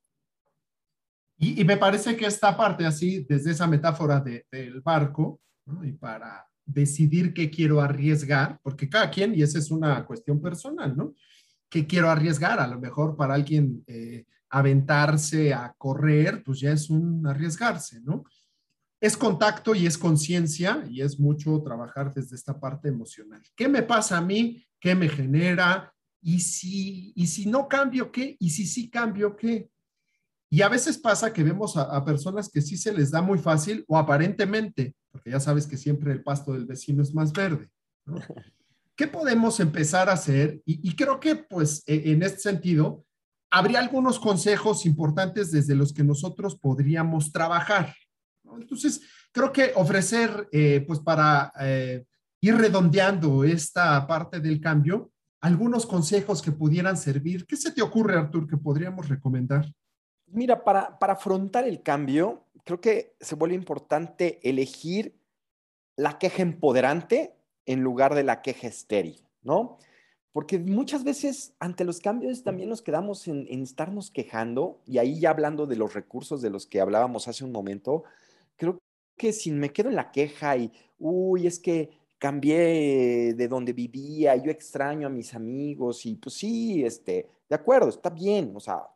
Y, 1.38 1.64
me 1.66 1.76
parece 1.76 2.16
que 2.16 2.28
esta 2.28 2.56
parte 2.56 2.86
así, 2.86 3.26
desde 3.28 3.52
esa 3.52 3.66
metáfora 3.66 4.20
del 4.20 4.80
barco, 4.82 5.42
y 5.82 5.92
para 5.94 6.48
decidir 6.64 7.34
qué 7.34 7.50
quiero 7.50 7.82
arriesgar, 7.82 8.60
porque 8.62 8.88
cada 8.88 9.10
quien, 9.10 9.34
y 9.34 9.42
esa 9.42 9.58
es 9.58 9.72
una 9.72 10.06
cuestión 10.06 10.40
personal, 10.40 10.96
¿no? 10.96 11.16
¿Qué 11.68 11.88
quiero 11.88 12.12
arriesgar? 12.12 12.60
A 12.60 12.68
lo 12.68 12.80
mejor 12.80 13.16
para 13.16 13.34
alguien 13.34 13.84
eh, 13.88 14.26
aventarse 14.50 15.52
a 15.52 15.74
correr, 15.78 16.44
pues 16.44 16.60
ya 16.60 16.72
es 16.74 16.92
un 16.92 17.26
arriesgarse, 17.26 18.02
¿no? 18.02 18.24
Es 19.00 19.18
contacto 19.18 19.74
y 19.74 19.88
es 19.88 19.98
conciencia 19.98 20.86
y 20.88 21.02
es 21.02 21.20
mucho 21.20 21.60
trabajar 21.64 22.14
desde 22.14 22.36
esta 22.36 22.60
parte 22.60 22.90
emocional. 22.90 23.42
¿Qué 23.56 23.68
me 23.68 23.82
pasa 23.82 24.20
a 24.20 24.22
mí? 24.22 24.64
¿Qué 24.80 24.94
me 24.94 25.10
genera? 25.10 25.92
¿Y 26.22 26.40
si, 26.40 27.14
y 27.16 27.28
si 27.28 27.48
no 27.48 27.68
cambio 27.68 28.12
qué? 28.12 28.38
¿Y 28.40 28.50
si 28.52 28.66
sí 28.66 28.90
cambio 28.90 29.36
qué? 29.36 29.70
Y 30.50 30.62
a 30.62 30.70
veces 30.70 30.98
pasa 30.98 31.32
que 31.32 31.44
vemos 31.44 31.78
a, 31.78 32.04
personas 32.04 32.50
que 32.50 32.62
sí 32.62 32.78
se 32.78 32.94
les 32.94 33.10
da 33.10 33.22
muy 33.22 33.40
fácil 33.40 33.86
o 33.88 33.98
aparentemente, 33.98 34.94
porque 35.12 35.32
ya 35.32 35.40
sabes 35.40 35.66
que 35.66 35.78
siempre 35.78 36.12
el 36.12 36.24
pasto 36.24 36.54
del 36.54 36.66
vecino 36.66 37.02
es 37.02 37.14
más 37.14 37.32
verde. 37.32 37.70
¿no? 38.06 38.16
¿Qué 38.96 39.08
podemos 39.08 39.60
empezar 39.60 40.10
a 40.10 40.14
hacer? 40.14 40.62
Y, 40.66 40.90
y 40.90 40.96
creo 40.96 41.20
que 41.20 41.36
pues 41.36 41.84
e, 41.88 42.12
en 42.12 42.22
este 42.22 42.40
sentido, 42.40 43.06
habría 43.52 43.80
algunos 43.80 44.20
consejos 44.20 44.86
importantes 44.86 45.52
desde 45.52 45.76
los 45.76 45.94
que 45.94 46.04
nosotros 46.04 46.56
podríamos 46.56 47.32
trabajar. 47.32 47.94
Entonces, 48.60 49.02
creo 49.32 49.52
que 49.52 49.74
ofrecer, 49.76 50.48
eh, 50.52 50.84
pues 50.88 51.00
para 51.00 51.52
eh, 51.60 52.06
ir 52.42 52.56
redondeando 52.56 53.44
esta 53.44 54.06
parte 54.08 54.40
del 54.40 54.60
cambio, 54.60 55.12
algunos 55.42 55.86
consejos 55.86 56.42
que 56.42 56.52
pudieran 56.52 56.96
servir. 56.96 57.46
¿Qué 57.46 57.58
se 57.58 57.72
te 57.72 57.82
ocurre, 57.82 58.16
Artur, 58.16 58.48
que 58.48 58.58
podríamos 58.58 59.10
recomendar? 59.10 59.74
Mira, 60.28 60.64
para, 60.64 60.98
para 61.00 61.14
afrontar 61.14 61.68
el 61.68 61.82
cambio, 61.82 62.46
creo 62.64 62.80
que 62.80 63.16
se 63.20 63.36
vuelve 63.36 63.56
importante 63.56 64.40
elegir 64.48 65.20
la 65.98 66.18
queja 66.20 66.44
empoderante 66.44 67.36
en 67.66 67.82
lugar 67.82 68.16
de 68.16 68.24
la 68.24 68.42
queja 68.42 68.68
estéril, 68.68 69.28
¿no? 69.42 69.78
Porque 70.32 70.60
muchas 70.60 71.04
veces 71.04 71.54
ante 71.60 71.84
los 71.84 72.00
cambios 72.00 72.44
también 72.44 72.70
nos 72.70 72.82
quedamos 72.82 73.28
en, 73.28 73.48
estarnos 73.50 74.12
quejando, 74.12 74.82
y 74.86 74.98
ahí 74.98 75.20
ya 75.20 75.32
hablando 75.32 75.68
de 75.68 75.76
los 75.76 75.94
recursos 75.94 76.42
de 76.42 76.50
los 76.50 76.66
que 76.66 76.80
hablábamos 76.80 77.28
hace 77.28 77.44
un 77.44 77.52
momento, 77.52 78.04
creo 78.56 78.80
que 79.18 79.34
si 79.34 79.52
me 79.52 79.74
quedo 79.74 79.90
en 79.90 79.96
la 79.96 80.12
queja 80.12 80.56
y, 80.56 80.72
uy, 80.98 81.48
es 81.48 81.60
que 81.60 81.90
cambié 82.22 83.34
de 83.34 83.48
donde 83.48 83.74
vivía, 83.74 84.36
yo 84.36 84.52
extraño 84.52 85.08
a 85.08 85.10
mis 85.10 85.34
amigos 85.34 86.06
y 86.06 86.18
pues 86.18 86.36
sí, 86.36 86.86
este, 86.86 87.28
de 87.50 87.56
acuerdo, 87.56 87.90
está 87.90 88.12
bien, 88.12 88.54
o 88.56 88.60
sea, 88.60 88.88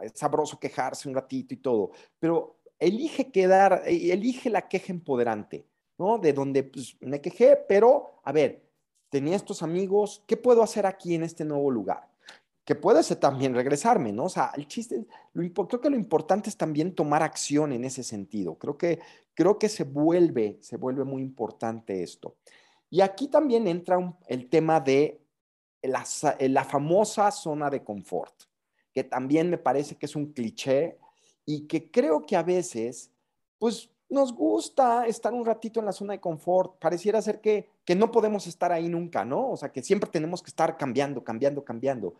es 0.00 0.12
sabroso 0.14 0.60
quejarse 0.60 1.08
un 1.08 1.16
ratito 1.16 1.52
y 1.52 1.56
todo, 1.56 1.90
pero 2.20 2.60
elige 2.78 3.32
quedar, 3.32 3.82
elige 3.86 4.50
la 4.50 4.68
queja 4.68 4.92
empoderante, 4.92 5.66
¿no? 5.98 6.18
De 6.18 6.32
donde 6.32 6.62
pues, 6.62 6.96
me 7.00 7.20
quejé, 7.20 7.56
pero 7.56 8.20
a 8.22 8.30
ver, 8.30 8.62
tenía 9.08 9.34
estos 9.34 9.64
amigos, 9.64 10.22
¿qué 10.24 10.36
puedo 10.36 10.62
hacer 10.62 10.86
aquí 10.86 11.16
en 11.16 11.24
este 11.24 11.44
nuevo 11.44 11.72
lugar? 11.72 12.08
Que 12.64 12.74
puede 12.74 13.02
ser 13.02 13.18
también 13.18 13.54
regresarme, 13.54 14.12
¿no? 14.12 14.24
O 14.24 14.28
sea, 14.28 14.52
el 14.56 14.66
chiste, 14.66 15.04
lo, 15.34 15.68
creo 15.68 15.80
que 15.80 15.90
lo 15.90 15.96
importante 15.96 16.48
es 16.48 16.56
también 16.56 16.94
tomar 16.94 17.22
acción 17.22 17.72
en 17.72 17.84
ese 17.84 18.02
sentido. 18.02 18.54
Creo 18.56 18.78
que, 18.78 19.00
creo 19.34 19.58
que 19.58 19.68
se 19.68 19.84
vuelve, 19.84 20.58
se 20.62 20.76
vuelve 20.76 21.04
muy 21.04 21.22
importante 21.22 22.02
esto. 22.02 22.36
Y 22.88 23.00
aquí 23.00 23.28
también 23.28 23.66
entra 23.66 23.98
el 24.28 24.48
tema 24.48 24.80
de 24.80 25.20
la, 25.82 26.04
la 26.40 26.64
famosa 26.64 27.30
zona 27.30 27.68
de 27.68 27.82
confort. 27.82 28.34
que 28.92 29.04
también 29.04 29.50
me 29.50 29.58
parece 29.58 29.96
que 29.96 30.06
es 30.06 30.16
un 30.16 30.32
cliché 30.32 30.98
y 31.44 31.66
que 31.66 31.90
creo 31.90 32.24
que 32.24 32.36
a 32.36 32.42
veces, 32.42 33.10
pues 33.58 33.90
nos 34.08 34.32
gusta 34.32 35.06
estar 35.06 35.32
un 35.34 35.44
ratito 35.44 35.80
en 35.80 35.86
la 35.86 35.92
zona 35.92 36.12
de 36.12 36.20
confort. 36.20 36.78
Pareciera 36.78 37.20
ser 37.20 37.40
que, 37.40 37.68
que 37.84 37.94
no 37.94 38.10
podemos 38.10 38.46
estar 38.46 38.72
ahí 38.72 38.88
nunca, 38.88 39.24
¿no? 39.24 39.50
O 39.50 39.56
sea, 39.56 39.72
que 39.72 39.82
siempre 39.82 40.08
tenemos 40.10 40.42
que 40.42 40.50
estar 40.50 40.76
cambiando, 40.76 41.24
cambiando, 41.24 41.64
cambiando. 41.64 42.14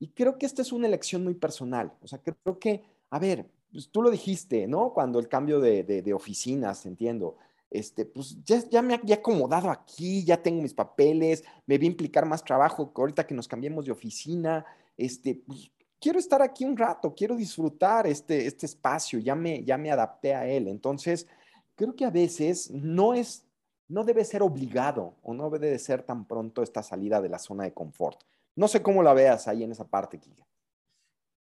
Y 0.00 0.08
creo 0.08 0.38
que 0.38 0.46
esta 0.46 0.62
es 0.62 0.72
una 0.72 0.88
elección 0.88 1.22
muy 1.22 1.34
personal. 1.34 1.92
O 2.02 2.08
sea, 2.08 2.18
creo 2.18 2.58
que, 2.58 2.82
a 3.10 3.18
ver, 3.18 3.46
pues 3.70 3.90
tú 3.90 4.02
lo 4.02 4.10
dijiste, 4.10 4.66
¿no? 4.66 4.92
Cuando 4.92 5.18
el 5.18 5.28
cambio 5.28 5.60
de, 5.60 5.84
de, 5.84 6.14
oficinas, 6.14 6.86
entiendo. 6.86 7.36
Este, 7.70 8.06
pues 8.06 8.42
ya, 8.42 8.66
ya 8.68 8.82
me 8.82 8.98
he 9.06 9.12
acomodado 9.12 9.70
aquí, 9.70 10.24
ya 10.24 10.42
tengo 10.42 10.62
mis 10.62 10.74
papeles, 10.74 11.44
me 11.66 11.76
a 11.76 11.84
implicar 11.84 12.26
más 12.26 12.42
trabajo 12.42 12.90
ahorita 12.96 13.26
que 13.26 13.34
nos 13.34 13.46
cambiemos 13.46 13.84
de 13.84 13.92
oficina. 13.92 14.64
Este, 14.96 15.34
pues, 15.34 15.70
quiero 16.00 16.18
estar 16.18 16.40
aquí 16.40 16.64
un 16.64 16.76
rato, 16.76 17.14
quiero 17.14 17.36
disfrutar 17.36 18.06
este, 18.06 18.46
este 18.46 18.66
espacio, 18.66 19.18
ya 19.18 19.36
me, 19.36 19.62
ya 19.62 19.76
me 19.76 19.92
adapté 19.92 20.34
a 20.34 20.48
él. 20.48 20.66
Entonces, 20.66 21.28
creo 21.76 21.94
que 21.94 22.06
a 22.06 22.10
veces 22.10 22.70
no 22.70 23.12
es, 23.12 23.46
no 23.86 24.02
debe 24.02 24.24
ser 24.24 24.42
obligado 24.42 25.14
o 25.22 25.34
no 25.34 25.50
debe 25.50 25.70
de 25.70 25.78
ser 25.78 26.02
tan 26.02 26.26
pronto 26.26 26.62
esta 26.62 26.82
salida 26.82 27.20
de 27.20 27.28
la 27.28 27.38
zona 27.38 27.64
de 27.64 27.74
confort. 27.74 28.24
No 28.60 28.68
sé 28.68 28.82
cómo 28.82 29.02
la 29.02 29.14
veas 29.14 29.48
ahí 29.48 29.64
en 29.64 29.72
esa 29.72 29.88
parte, 29.88 30.18
Kika. 30.18 30.46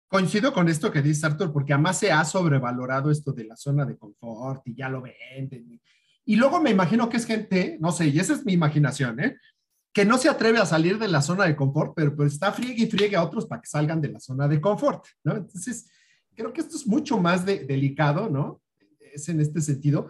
Coincido 0.07 0.53
con 0.53 0.69
esto 0.69 0.89
que 0.89 1.01
dice 1.01 1.25
Arthur, 1.25 1.51
porque 1.51 1.73
además 1.73 1.99
se 1.99 2.13
ha 2.13 2.23
sobrevalorado 2.23 3.11
esto 3.11 3.33
de 3.33 3.43
la 3.43 3.57
zona 3.57 3.85
de 3.85 3.97
confort 3.97 4.65
y 4.65 4.73
ya 4.73 4.87
lo 4.87 5.01
venden. 5.01 5.81
Y 6.23 6.37
luego 6.37 6.61
me 6.61 6.69
imagino 6.69 7.09
que 7.09 7.17
es 7.17 7.25
gente, 7.25 7.77
no 7.81 7.91
sé, 7.91 8.07
y 8.07 8.19
esa 8.19 8.31
es 8.31 8.45
mi 8.45 8.53
imaginación, 8.53 9.19
¿eh? 9.19 9.35
que 9.91 10.05
no 10.05 10.17
se 10.17 10.29
atreve 10.29 10.59
a 10.59 10.65
salir 10.65 10.97
de 10.97 11.09
la 11.09 11.21
zona 11.21 11.43
de 11.43 11.57
confort, 11.57 11.91
pero 11.93 12.15
pues 12.15 12.31
está 12.31 12.53
friegue 12.53 12.83
y 12.83 12.89
friegue 12.89 13.17
a 13.17 13.23
otros 13.23 13.45
para 13.45 13.61
que 13.61 13.67
salgan 13.67 13.99
de 13.99 14.13
la 14.13 14.21
zona 14.21 14.47
de 14.47 14.61
confort, 14.61 15.05
¿no? 15.25 15.35
Entonces, 15.35 15.89
creo 16.33 16.53
que 16.53 16.61
esto 16.61 16.77
es 16.77 16.87
mucho 16.87 17.17
más 17.17 17.45
delicado, 17.45 18.29
¿no? 18.29 18.61
Es 19.13 19.27
en 19.27 19.41
este 19.41 19.59
sentido, 19.59 20.09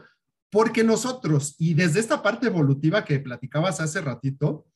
porque 0.52 0.84
nosotros, 0.84 1.56
y 1.58 1.74
desde 1.74 2.02
esta 2.02 2.22
parte 2.22 2.46
evolutiva 2.46 3.04
que 3.04 3.20
platicabas 3.20 3.80
hace 3.80 4.00
ratito, 4.00 4.68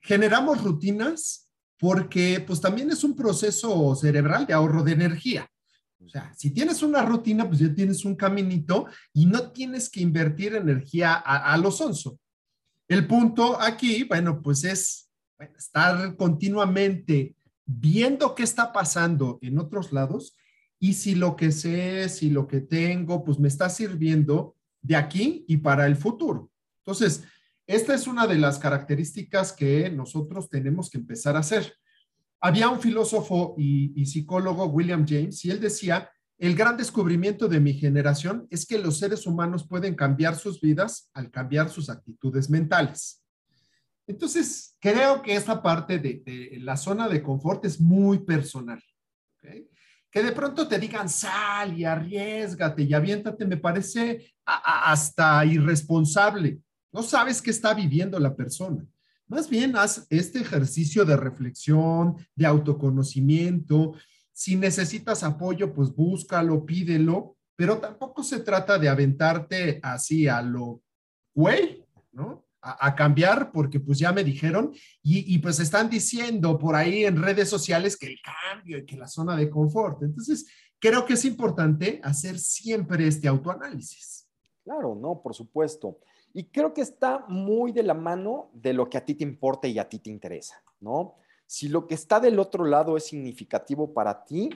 generamos 0.00 0.64
rutinas 0.64 1.46
porque 1.80 2.44
pues 2.46 2.60
también 2.60 2.90
es 2.90 3.02
un 3.02 3.16
proceso 3.16 3.96
cerebral 3.96 4.46
de 4.46 4.52
ahorro 4.52 4.84
de 4.84 4.92
energía. 4.92 5.50
O 6.04 6.08
sea, 6.08 6.32
si 6.36 6.50
tienes 6.50 6.82
una 6.82 7.02
rutina, 7.02 7.48
pues 7.48 7.60
ya 7.60 7.74
tienes 7.74 8.04
un 8.04 8.16
caminito 8.16 8.86
y 9.12 9.26
no 9.26 9.50
tienes 9.50 9.88
que 9.88 10.00
invertir 10.00 10.54
energía 10.54 11.14
a, 11.14 11.52
a 11.52 11.56
lo 11.56 11.70
sonso. 11.70 12.18
El 12.86 13.06
punto 13.06 13.60
aquí, 13.60 14.04
bueno, 14.04 14.42
pues 14.42 14.64
es 14.64 15.10
estar 15.56 16.16
continuamente 16.16 17.34
viendo 17.64 18.34
qué 18.34 18.42
está 18.42 18.72
pasando 18.72 19.38
en 19.42 19.58
otros 19.58 19.92
lados 19.92 20.36
y 20.78 20.94
si 20.94 21.14
lo 21.14 21.36
que 21.36 21.52
sé, 21.52 22.08
si 22.08 22.30
lo 22.30 22.46
que 22.46 22.60
tengo, 22.60 23.24
pues 23.24 23.38
me 23.38 23.48
está 23.48 23.70
sirviendo 23.70 24.56
de 24.82 24.96
aquí 24.96 25.44
y 25.46 25.58
para 25.58 25.86
el 25.86 25.96
futuro. 25.96 26.50
Entonces, 26.84 27.24
esta 27.70 27.94
es 27.94 28.08
una 28.08 28.26
de 28.26 28.36
las 28.36 28.58
características 28.58 29.52
que 29.52 29.90
nosotros 29.90 30.50
tenemos 30.50 30.90
que 30.90 30.98
empezar 30.98 31.36
a 31.36 31.38
hacer. 31.40 31.72
Había 32.40 32.68
un 32.68 32.80
filósofo 32.80 33.54
y, 33.56 34.04
psicólogo, 34.06 34.64
William 34.64 35.06
James, 35.06 35.44
y 35.44 35.52
él 35.52 35.60
decía 35.60 36.10
el 36.36 36.56
gran 36.56 36.76
descubrimiento 36.76 37.46
de 37.46 37.60
mi 37.60 37.74
generación 37.74 38.48
es 38.50 38.66
que 38.66 38.78
los 38.78 38.98
seres 38.98 39.24
humanos 39.24 39.68
pueden 39.68 39.94
cambiar 39.94 40.34
sus 40.34 40.60
vidas 40.60 41.10
al 41.14 41.30
cambiar 41.30 41.70
sus 41.70 41.90
actitudes 41.90 42.50
mentales. 42.50 43.22
Entonces, 44.04 44.74
creo 44.80 45.22
que 45.22 45.36
esta 45.36 45.62
parte 45.62 46.00
de, 46.00 46.58
la 46.60 46.76
zona 46.76 47.08
de 47.08 47.22
confort 47.22 47.64
es 47.66 47.80
muy 47.80 48.24
personal. 48.24 48.82
Que 50.10 50.22
de 50.24 50.32
pronto 50.32 50.66
te 50.66 50.78
digan 50.80 51.08
sal 51.08 51.78
y 51.78 51.84
arriesgate 51.84 52.82
y 52.82 52.94
aviéntate, 52.94 53.46
me 53.46 53.58
parece 53.58 54.34
hasta 54.44 55.44
irresponsable. 55.44 56.58
No 56.92 57.02
sabes 57.02 57.40
qué 57.40 57.50
está 57.50 57.74
viviendo 57.74 58.18
la 58.18 58.34
persona. 58.34 58.86
Más 59.28 59.48
bien 59.48 59.76
haz 59.76 60.06
este 60.10 60.40
ejercicio 60.40 61.04
de 61.04 61.16
reflexión, 61.16 62.16
de 62.34 62.46
autoconocimiento, 62.46 63.94
si 64.32 64.56
necesitas 64.56 65.22
apoyo, 65.22 65.72
pues 65.74 65.94
búscalo, 65.94 66.64
pídelo, 66.64 67.36
pero 67.56 67.78
tampoco 67.78 68.22
se 68.22 68.40
trata 68.40 68.78
de 68.78 68.88
aventarte 68.88 69.78
así 69.82 70.26
a 70.26 70.40
lo 70.40 70.82
güey, 71.34 71.84
¿no? 72.12 72.46
A, 72.62 72.94
cambiar 72.94 73.52
porque 73.52 73.80
pues 73.80 73.98
ya 73.98 74.12
me 74.12 74.24
dijeron 74.24 74.72
y, 75.02 75.34
y, 75.34 75.38
pues 75.38 75.60
están 75.60 75.88
diciendo 75.88 76.58
por 76.58 76.74
ahí 76.74 77.04
en 77.04 77.22
redes 77.22 77.48
sociales 77.48 77.96
que 77.96 78.06
el 78.06 78.18
cambio 78.22 78.78
y 78.78 78.84
que 78.84 78.98
la 78.98 79.08
zona 79.08 79.34
de 79.34 79.48
confort. 79.48 80.02
Entonces, 80.02 80.46
creo 80.78 81.06
que 81.06 81.14
es 81.14 81.24
importante 81.24 82.00
hacer 82.02 82.38
siempre 82.38 83.06
este 83.06 83.28
autoanálisis. 83.28 84.26
Claro, 84.64 84.94
no, 84.94 85.22
por 85.22 85.34
supuesto. 85.34 86.00
Y 86.32 86.44
creo 86.44 86.72
que 86.72 86.82
está 86.82 87.24
muy 87.28 87.72
de 87.72 87.82
la 87.82 87.94
mano 87.94 88.50
de 88.52 88.72
lo 88.72 88.88
que 88.88 88.98
a 88.98 89.04
ti 89.04 89.14
te 89.14 89.24
importa 89.24 89.68
y 89.68 89.78
a 89.78 89.88
ti 89.88 89.98
te 89.98 90.10
interesa, 90.10 90.62
¿no? 90.80 91.16
Si 91.46 91.68
lo 91.68 91.86
que 91.86 91.94
está 91.94 92.20
del 92.20 92.38
otro 92.38 92.64
lado 92.64 92.96
es 92.96 93.06
significativo 93.06 93.92
para 93.92 94.24
ti, 94.24 94.50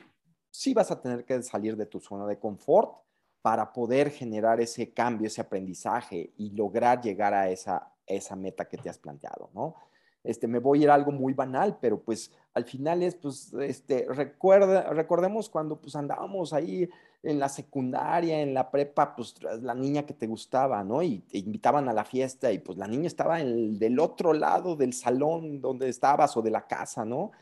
sí 0.50 0.72
vas 0.72 0.90
a 0.92 1.00
tener 1.00 1.24
que 1.24 1.42
salir 1.42 1.76
de 1.76 1.86
tu 1.86 1.98
zona 1.98 2.26
de 2.26 2.38
confort 2.38 2.92
para 3.42 3.72
poder 3.72 4.10
generar 4.10 4.60
ese 4.60 4.92
cambio, 4.92 5.26
ese 5.26 5.40
aprendizaje 5.40 6.32
y 6.38 6.50
lograr 6.50 7.00
llegar 7.00 7.34
a 7.34 7.50
esa, 7.50 7.92
esa 8.06 8.36
meta 8.36 8.66
que 8.66 8.78
te 8.78 8.88
has 8.88 8.98
planteado, 8.98 9.50
¿no? 9.52 9.74
Este, 10.22 10.48
me 10.48 10.58
voy 10.58 10.78
a 10.78 10.82
ir 10.84 10.90
a 10.90 10.94
algo 10.94 11.12
muy 11.12 11.34
banal, 11.34 11.76
pero 11.80 12.00
pues 12.00 12.32
al 12.54 12.64
final 12.64 13.02
es, 13.02 13.14
pues, 13.16 13.52
este, 13.60 14.06
recuerda, 14.08 14.88
recordemos 14.94 15.50
cuando 15.50 15.78
pues 15.78 15.94
andábamos 15.96 16.54
ahí 16.54 16.88
en 17.24 17.38
la 17.38 17.48
secundaria, 17.48 18.40
en 18.40 18.52
la 18.52 18.70
prepa, 18.70 19.16
pues 19.16 19.34
la 19.42 19.74
niña 19.74 20.04
que 20.04 20.12
te 20.12 20.26
gustaba, 20.26 20.84
¿no? 20.84 21.02
Y 21.02 21.20
te 21.20 21.38
invitaban 21.38 21.88
a 21.88 21.92
la 21.92 22.04
fiesta 22.04 22.52
y 22.52 22.58
pues 22.58 22.76
la 22.76 22.86
niña 22.86 23.06
estaba 23.06 23.40
en 23.40 23.78
del 23.78 23.98
otro 23.98 24.34
lado 24.34 24.76
del 24.76 24.92
salón 24.92 25.60
donde 25.60 25.88
estabas 25.88 26.36
o 26.36 26.42
de 26.42 26.50
la 26.50 26.66
casa, 26.66 27.04
¿no? 27.04 27.32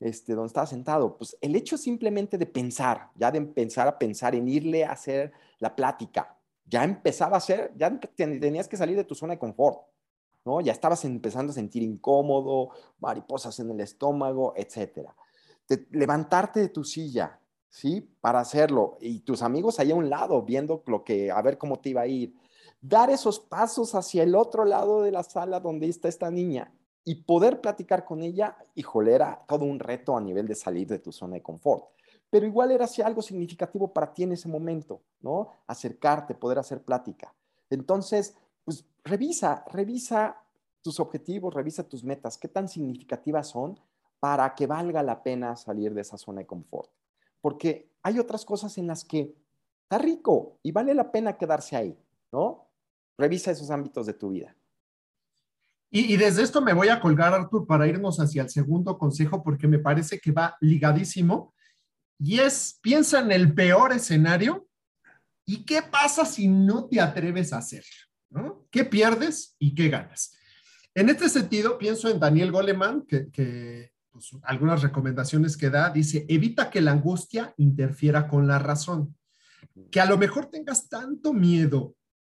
Este, 0.00 0.34
donde 0.34 0.48
estaba 0.48 0.66
sentado. 0.66 1.16
Pues 1.16 1.36
el 1.40 1.54
hecho 1.54 1.78
simplemente 1.78 2.36
de 2.36 2.46
pensar, 2.46 3.10
ya 3.14 3.30
de 3.30 3.38
empezar 3.38 3.86
a 3.86 3.98
pensar 3.98 4.34
en 4.34 4.48
irle 4.48 4.84
a 4.84 4.92
hacer 4.92 5.32
la 5.60 5.74
plática, 5.74 6.36
ya 6.64 6.82
empezaba 6.82 7.36
a 7.36 7.40
ser, 7.40 7.72
ya 7.76 7.98
tenías 8.16 8.68
que 8.68 8.76
salir 8.76 8.96
de 8.96 9.04
tu 9.04 9.14
zona 9.14 9.34
de 9.34 9.38
confort, 9.38 9.82
¿no? 10.44 10.60
Ya 10.60 10.72
estabas 10.72 11.04
empezando 11.04 11.52
a 11.52 11.54
sentir 11.54 11.84
incómodo, 11.84 12.70
mariposas 12.98 13.58
en 13.60 13.70
el 13.70 13.80
estómago, 13.80 14.52
etcétera. 14.56 15.14
levantarte 15.90 16.60
de 16.60 16.68
tu 16.70 16.82
silla, 16.82 17.38
¿sí? 17.68 18.08
Para 18.20 18.40
hacerlo. 18.40 18.98
Y 19.00 19.20
tus 19.20 19.42
amigos 19.42 19.78
ahí 19.78 19.90
a 19.90 19.94
un 19.94 20.10
lado, 20.10 20.42
viendo 20.42 20.82
lo 20.86 21.04
que, 21.04 21.30
a 21.30 21.40
ver 21.42 21.58
cómo 21.58 21.78
te 21.78 21.90
iba 21.90 22.02
a 22.02 22.06
ir. 22.06 22.34
Dar 22.80 23.10
esos 23.10 23.40
pasos 23.40 23.94
hacia 23.94 24.22
el 24.22 24.34
otro 24.34 24.64
lado 24.64 25.02
de 25.02 25.12
la 25.12 25.22
sala 25.22 25.60
donde 25.60 25.88
está 25.88 26.08
esta 26.08 26.30
niña 26.30 26.72
y 27.04 27.16
poder 27.16 27.60
platicar 27.60 28.04
con 28.04 28.22
ella, 28.22 28.56
híjole, 28.74 29.14
era 29.14 29.44
todo 29.48 29.64
un 29.64 29.78
reto 29.78 30.16
a 30.16 30.20
nivel 30.20 30.46
de 30.46 30.54
salir 30.54 30.86
de 30.86 30.98
tu 30.98 31.10
zona 31.10 31.34
de 31.34 31.42
confort. 31.42 31.86
Pero 32.30 32.46
igual 32.46 32.70
era 32.70 32.84
así 32.84 33.00
algo 33.00 33.22
significativo 33.22 33.92
para 33.92 34.12
ti 34.12 34.24
en 34.24 34.32
ese 34.32 34.48
momento, 34.48 35.00
¿no? 35.20 35.48
Acercarte, 35.66 36.34
poder 36.34 36.58
hacer 36.58 36.82
plática. 36.82 37.34
Entonces, 37.70 38.36
pues 38.64 38.84
revisa, 39.02 39.64
revisa 39.72 40.36
tus 40.82 41.00
objetivos, 41.00 41.54
revisa 41.54 41.88
tus 41.88 42.04
metas, 42.04 42.36
qué 42.36 42.48
tan 42.48 42.68
significativas 42.68 43.48
son 43.48 43.80
para 44.20 44.54
que 44.54 44.66
valga 44.66 45.02
la 45.02 45.22
pena 45.22 45.56
salir 45.56 45.94
de 45.94 46.02
esa 46.02 46.18
zona 46.18 46.40
de 46.40 46.46
confort 46.46 46.90
porque 47.40 47.90
hay 48.02 48.18
otras 48.18 48.44
cosas 48.44 48.78
en 48.78 48.86
las 48.86 49.04
que 49.04 49.34
está 49.82 49.98
rico 49.98 50.58
y 50.62 50.72
vale 50.72 50.94
la 50.94 51.10
pena 51.10 51.36
quedarse 51.36 51.76
ahí, 51.76 51.98
¿no? 52.32 52.70
Revisa 53.18 53.50
esos 53.50 53.70
ámbitos 53.70 54.06
de 54.06 54.14
tu 54.14 54.30
vida. 54.30 54.54
Y, 55.90 56.18
desde 56.18 56.42
esto 56.42 56.60
me 56.60 56.74
voy 56.74 56.88
a 56.88 57.00
colgar, 57.00 57.32
Artur, 57.32 57.66
para 57.66 57.86
irnos 57.86 58.20
hacia 58.20 58.42
el 58.42 58.50
segundo 58.50 58.98
consejo, 58.98 59.42
porque 59.42 59.66
me 59.66 59.78
parece 59.78 60.20
que 60.20 60.32
va 60.32 60.54
ligadísimo. 60.60 61.54
Y 62.18 62.40
es, 62.40 62.78
piensa 62.82 63.20
en 63.20 63.32
el 63.32 63.54
peor 63.54 63.92
escenario 63.92 64.68
y 65.46 65.64
qué 65.64 65.80
pasa 65.80 66.26
si 66.26 66.46
no 66.46 66.86
te 66.86 67.00
atreves 67.00 67.54
a 67.54 67.58
hacerlo, 67.58 67.96
¿no? 68.28 68.66
¿Qué 68.70 68.84
pierdes 68.84 69.56
y 69.58 69.74
qué 69.74 69.88
ganas? 69.88 70.36
En 70.94 71.08
este 71.08 71.30
sentido, 71.30 71.78
pienso 71.78 72.10
en 72.10 72.20
Daniel 72.20 72.52
Goleman, 72.52 73.06
que 73.06 73.92
pues, 74.10 74.30
algunas 74.42 74.82
recomendaciones 74.82 75.56
que 75.56 75.70
da, 75.70 75.90
dice, 75.90 76.24
evita 76.28 76.70
que 76.70 76.80
la 76.80 76.92
angustia 76.92 77.54
interfiera 77.56 78.28
con 78.28 78.46
la 78.46 78.58
razón. 78.58 79.16
Que 79.90 80.00
a 80.00 80.06
lo 80.06 80.18
mejor 80.18 80.46
tengas 80.46 80.88
tanto 80.88 81.32
miedo 81.32 81.94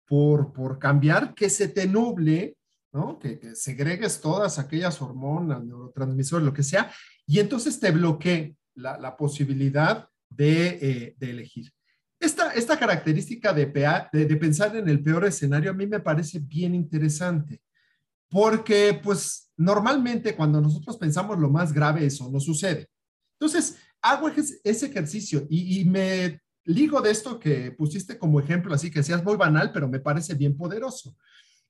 por, 0.07 0.51
por 0.51 0.77
cambiar 0.77 1.33
que 1.33 1.49
se 1.49 1.69
te 1.69 1.87
nuble, 1.87 2.57
¿no? 2.91 3.17
Que, 3.17 3.55
segregues 3.55 4.19
todas 4.19 4.59
aquellas 4.59 5.01
hormonas, 5.01 5.63
neurotransmisores, 5.63 6.45
lo 6.45 6.53
que 6.53 6.63
sea, 6.63 6.91
y 7.25 7.39
entonces 7.39 7.79
te 7.79 7.91
bloquee 7.91 8.55
la, 8.75 8.97
la 8.97 9.15
posibilidad 9.15 10.07
de, 10.29 10.67
eh, 10.81 11.15
de 11.17 11.29
elegir. 11.29 11.71
Esta, 12.19 12.51
esta, 12.53 12.77
característica 12.77 13.51
de, 13.53 13.65
de, 13.65 14.25
de, 14.25 14.35
pensar 14.35 14.75
en 14.75 14.87
el 14.87 15.01
peor 15.01 15.25
escenario 15.25 15.71
a 15.71 15.73
mí 15.73 15.87
me 15.87 15.99
parece 15.99 16.39
bien 16.39 16.75
interesante, 16.75 17.61
porque 18.29 18.99
pues 19.01 19.50
normalmente 19.61 20.35
cuando 20.35 20.59
nosotros 20.59 20.97
pensamos 20.97 21.39
lo 21.39 21.49
más 21.49 21.71
grave, 21.71 22.05
eso 22.05 22.29
no 22.31 22.39
sucede. 22.39 22.89
Entonces, 23.39 23.77
hago 24.01 24.29
ese 24.63 24.85
ejercicio 24.85 25.45
y, 25.49 25.85
me 25.85 26.41
ligo 26.65 27.01
de 27.01 27.11
esto 27.11 27.39
que 27.39 27.71
pusiste 27.71 28.17
como 28.17 28.39
ejemplo, 28.39 28.73
así 28.73 28.91
que 28.91 29.03
seas 29.03 29.23
muy 29.23 29.35
banal, 29.35 29.71
pero 29.71 29.87
me 29.87 29.99
parece 29.99 30.33
bien 30.35 30.55
poderoso. 30.55 31.15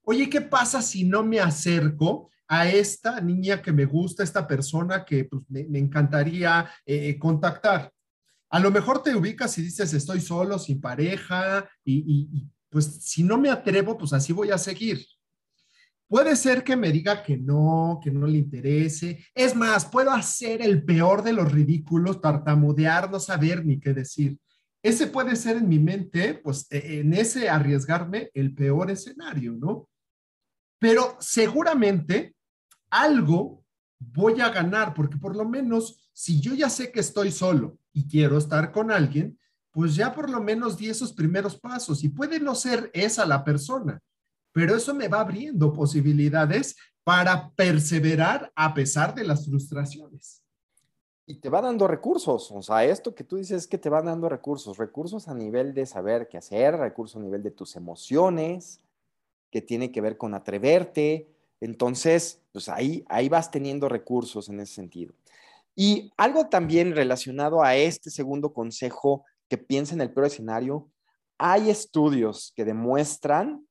Oye, 0.03 0.29
¿qué 0.29 0.41
pasa 0.41 0.81
si 0.81 1.03
no 1.03 1.23
me 1.23 1.39
acerco 1.39 2.29
a 2.47 2.67
esta 2.67 3.21
niña 3.21 3.61
que 3.61 3.71
me 3.71 3.85
gusta, 3.85 4.23
esta 4.23 4.47
persona 4.47 5.05
que 5.05 5.25
pues, 5.25 5.43
me, 5.49 5.79
encantaría 5.79 6.69
eh, 6.85 7.17
contactar? 7.19 7.91
A 8.49 8.59
lo 8.59 8.71
mejor 8.71 9.01
te 9.01 9.15
ubicas 9.15 9.57
y 9.57 9.61
dices, 9.61 9.93
estoy 9.93 10.19
solo, 10.19 10.59
sin 10.59 10.81
pareja, 10.81 11.69
y, 11.85 12.29
y 12.33 12.49
pues 12.69 12.85
si 12.85 13.23
no 13.23 13.37
me 13.37 13.49
atrevo, 13.49 13.97
pues 13.97 14.11
así 14.13 14.33
voy 14.33 14.51
a 14.51 14.57
seguir. 14.57 15.05
Puede 16.11 16.35
ser 16.35 16.65
que 16.65 16.75
me 16.75 16.91
diga 16.91 17.23
que 17.23 17.37
no, 17.37 18.01
que 18.03 18.11
no 18.11 18.27
le 18.27 18.39
interese. 18.39 19.25
Es 19.33 19.55
más, 19.55 19.85
puedo 19.85 20.11
hacer 20.11 20.61
el 20.61 20.83
peor 20.83 21.23
de 21.23 21.31
los 21.31 21.49
ridículos, 21.49 22.19
tartamudear, 22.19 23.09
no 23.09 23.17
saber 23.17 23.65
ni 23.65 23.79
qué 23.79 23.93
decir. 23.93 24.37
Ese 24.83 25.07
puede 25.07 25.37
ser 25.37 25.55
en 25.55 25.69
mi 25.69 25.79
mente, 25.79 26.33
pues 26.33 26.67
e, 26.69 26.99
en 26.99 27.13
ese 27.13 27.47
arriesgarme 27.47 28.29
el 28.33 28.53
peor 28.53 28.91
escenario, 28.91 29.53
¿no? 29.53 29.87
Pero 30.79 31.15
seguramente 31.21 32.35
algo 32.89 33.63
voy 33.97 34.41
a 34.41 34.49
ganar, 34.49 34.93
porque 34.93 35.15
por 35.15 35.33
lo 35.33 35.47
menos 35.47 36.09
si 36.11 36.41
yo 36.41 36.53
ya 36.53 36.69
sé 36.69 36.91
que 36.91 36.99
estoy 36.99 37.31
solo 37.31 37.77
y 37.93 38.05
quiero 38.05 38.37
estar 38.37 38.73
con 38.73 38.91
alguien, 38.91 39.39
pues 39.71 39.95
ya 39.95 40.13
por 40.13 40.29
lo 40.29 40.41
menos 40.41 40.77
di 40.77 40.89
esos 40.89 41.13
primeros 41.13 41.57
pasos 41.57 42.03
y 42.03 42.09
puede 42.09 42.41
no 42.41 42.53
ser 42.53 42.91
esa 42.93 43.25
la 43.25 43.45
persona, 43.45 44.01
pero 44.51 44.75
eso 44.75 44.93
me 44.93 45.07
va 45.07 45.21
abriendo 45.21 45.73
posibilidades 45.73 46.75
para 47.03 47.49
perseverar 47.51 48.51
a 48.55 48.73
pesar 48.73 49.15
de 49.15 49.23
las 49.23 49.45
frustraciones. 49.45 50.41
Y 51.25 51.35
te 51.35 51.49
va 51.49 51.61
dando 51.61 51.87
recursos, 51.87 52.51
o 52.51 52.61
sea, 52.61 52.83
esto 52.83 53.15
que 53.15 53.23
tú 53.23 53.37
dices 53.37 53.63
es 53.63 53.67
que 53.67 53.77
te 53.77 53.89
va 53.89 54.01
dando 54.01 54.27
recursos, 54.27 54.77
recursos 54.77 55.27
a 55.27 55.33
nivel 55.33 55.73
de 55.73 55.85
saber 55.85 56.27
qué 56.27 56.37
hacer, 56.37 56.75
recursos 56.75 57.21
a 57.21 57.23
nivel 57.23 57.41
de 57.41 57.51
tus 57.51 57.75
emociones, 57.75 58.81
que 59.49 59.61
tiene 59.61 59.91
que 59.91 60.01
ver 60.01 60.17
con 60.17 60.33
atreverte. 60.33 61.29
Entonces, 61.59 62.41
pues 62.51 62.69
ahí, 62.69 63.05
ahí 63.07 63.29
vas 63.29 63.51
teniendo 63.51 63.87
recursos 63.87 64.49
en 64.49 64.59
ese 64.59 64.73
sentido. 64.73 65.13
Y 65.75 66.11
algo 66.17 66.47
también 66.47 66.95
relacionado 66.95 67.63
a 67.63 67.75
este 67.75 68.09
segundo 68.09 68.53
consejo, 68.53 69.23
que 69.47 69.57
piensa 69.57 69.93
en 69.93 70.01
el 70.01 70.11
peor 70.11 70.27
escenario, 70.27 70.89
hay 71.37 71.69
estudios 71.69 72.53
que 72.55 72.65
demuestran 72.65 73.65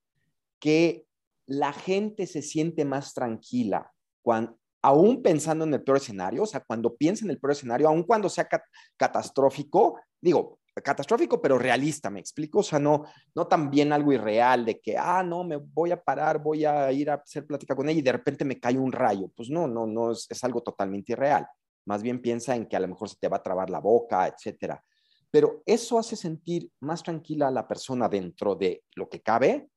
que 0.60 1.06
la 1.46 1.72
gente 1.72 2.26
se 2.26 2.42
siente 2.42 2.84
más 2.84 3.12
tranquila 3.12 3.90
cuando, 4.22 4.56
aún 4.82 5.22
pensando 5.22 5.64
en 5.64 5.74
el 5.74 5.82
peor 5.82 5.98
escenario, 5.98 6.44
o 6.44 6.46
sea, 6.46 6.60
cuando 6.60 6.94
piensa 6.96 7.24
en 7.24 7.30
el 7.30 7.38
peor 7.38 7.52
escenario, 7.52 7.88
aún 7.88 8.04
cuando 8.04 8.28
sea 8.28 8.48
catastrófico, 8.96 9.98
digo, 10.20 10.60
catastrófico, 10.82 11.40
pero 11.40 11.58
realista, 11.58 12.08
¿me 12.10 12.20
explico? 12.20 12.60
O 12.60 12.62
sea, 12.62 12.78
no, 12.78 13.04
no 13.34 13.46
también 13.46 13.92
algo 13.92 14.12
irreal 14.12 14.64
de 14.64 14.80
que, 14.80 14.96
ah, 14.96 15.22
no, 15.22 15.44
me 15.44 15.56
voy 15.56 15.90
a 15.90 16.02
parar, 16.02 16.42
voy 16.42 16.64
a 16.64 16.90
ir 16.92 17.10
a 17.10 17.14
hacer 17.14 17.46
plática 17.46 17.74
con 17.74 17.88
ella 17.88 17.98
y 17.98 18.02
de 18.02 18.12
repente 18.12 18.44
me 18.44 18.58
cae 18.58 18.78
un 18.78 18.92
rayo. 18.92 19.30
Pues 19.36 19.50
no, 19.50 19.66
no, 19.66 19.86
no, 19.86 20.12
es, 20.12 20.26
es 20.30 20.42
algo 20.44 20.62
totalmente 20.62 21.12
irreal. 21.12 21.46
Más 21.86 22.02
bien 22.02 22.22
piensa 22.22 22.54
en 22.54 22.66
que 22.66 22.76
a 22.76 22.80
lo 22.80 22.88
mejor 22.88 23.08
se 23.08 23.16
te 23.16 23.28
va 23.28 23.38
a 23.38 23.42
trabar 23.42 23.68
la 23.68 23.80
boca, 23.80 24.26
etcétera. 24.26 24.82
Pero 25.30 25.62
eso 25.66 25.98
hace 25.98 26.16
sentir 26.16 26.70
más 26.80 27.02
tranquila 27.02 27.48
a 27.48 27.52
la 27.52 27.68
persona 27.68 28.08
dentro 28.08 28.54
de 28.54 28.84
lo 28.94 29.08
que 29.08 29.20
cabe 29.20 29.68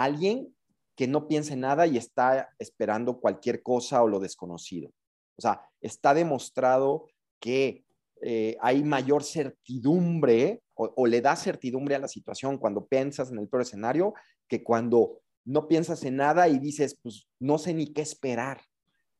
alguien 0.00 0.54
que 0.96 1.06
no 1.06 1.26
piense 1.26 1.56
nada 1.56 1.86
y 1.86 1.96
está 1.96 2.50
esperando 2.58 3.20
cualquier 3.20 3.62
cosa 3.62 4.02
o 4.02 4.08
lo 4.08 4.20
desconocido. 4.20 4.90
O 5.36 5.42
sea, 5.42 5.62
está 5.80 6.14
demostrado 6.14 7.06
que 7.40 7.84
eh, 8.20 8.56
hay 8.60 8.84
mayor 8.84 9.24
certidumbre 9.24 10.62
o, 10.74 11.06
le 11.06 11.20
da 11.20 11.36
certidumbre 11.36 11.94
a 11.94 11.98
la 11.98 12.08
situación 12.08 12.58
cuando 12.58 12.86
piensas 12.86 13.30
en 13.30 13.38
el 13.38 13.48
peor 13.48 13.62
escenario 13.62 14.14
que 14.48 14.64
cuando 14.64 15.20
no 15.44 15.68
piensas 15.68 16.02
en 16.04 16.16
nada 16.16 16.48
y 16.48 16.58
dices, 16.58 16.98
pues 17.02 17.28
no 17.38 17.58
sé 17.58 17.74
ni 17.74 17.92
qué 17.92 18.02
esperar. 18.02 18.62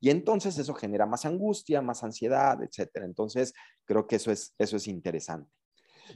Y 0.01 0.11
entonces 0.11 0.59
eso 0.59 0.75
genera 0.75 1.07
más 1.07 1.25
angustia, 1.25 1.83
más 1.83 2.03
ansiedad, 2.03 2.61
etcétera. 2.63 3.07
Entonces, 3.07 3.53
creo 3.85 4.07
que 4.07 4.17
eso 4.17 4.33
es, 4.33 4.55
eso 4.59 4.77
es 4.77 4.89
interesante. 4.89 5.51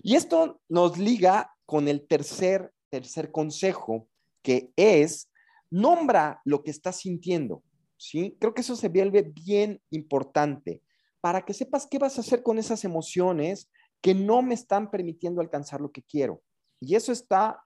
Y 0.03 0.17
esto 0.17 0.61
nos 0.69 0.99
liga 0.99 1.55
con 1.65 1.87
el 1.87 2.07
tercer, 2.07 2.73
tercer 2.89 3.31
consejo, 3.31 4.09
que 4.47 4.71
es, 4.77 5.29
nombra 5.73 6.41
lo 6.45 6.63
que 6.63 6.71
estás 6.71 7.01
sintiendo, 7.01 7.65
¿sí? 7.97 8.37
Creo 8.39 8.55
que 8.55 8.61
eso 8.61 8.77
se 8.77 8.89
vuelve 8.89 9.23
bien 9.23 9.83
importante 9.91 10.85
para 11.21 11.45
que 11.45 11.53
sepas 11.53 11.85
qué 11.85 11.99
vas 11.99 12.17
a 12.17 12.21
hacer 12.21 12.45
con 12.45 12.57
esas 12.57 12.85
emociones 12.85 13.69
que 14.01 14.15
no 14.15 14.43
me 14.43 14.55
están 14.55 14.89
permitiendo 14.89 15.41
alcanzar 15.41 15.81
lo 15.81 15.91
que 15.91 16.05
quiero. 16.05 16.45
Y 16.79 16.95
eso 16.95 17.11
está, 17.11 17.61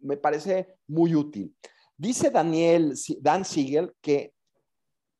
me 0.00 0.16
parece 0.16 0.78
muy 0.86 1.14
útil. 1.14 1.54
Dice 1.98 2.30
Daniel, 2.30 2.94
Dan 3.20 3.44
Siegel, 3.44 3.94
que 4.00 4.32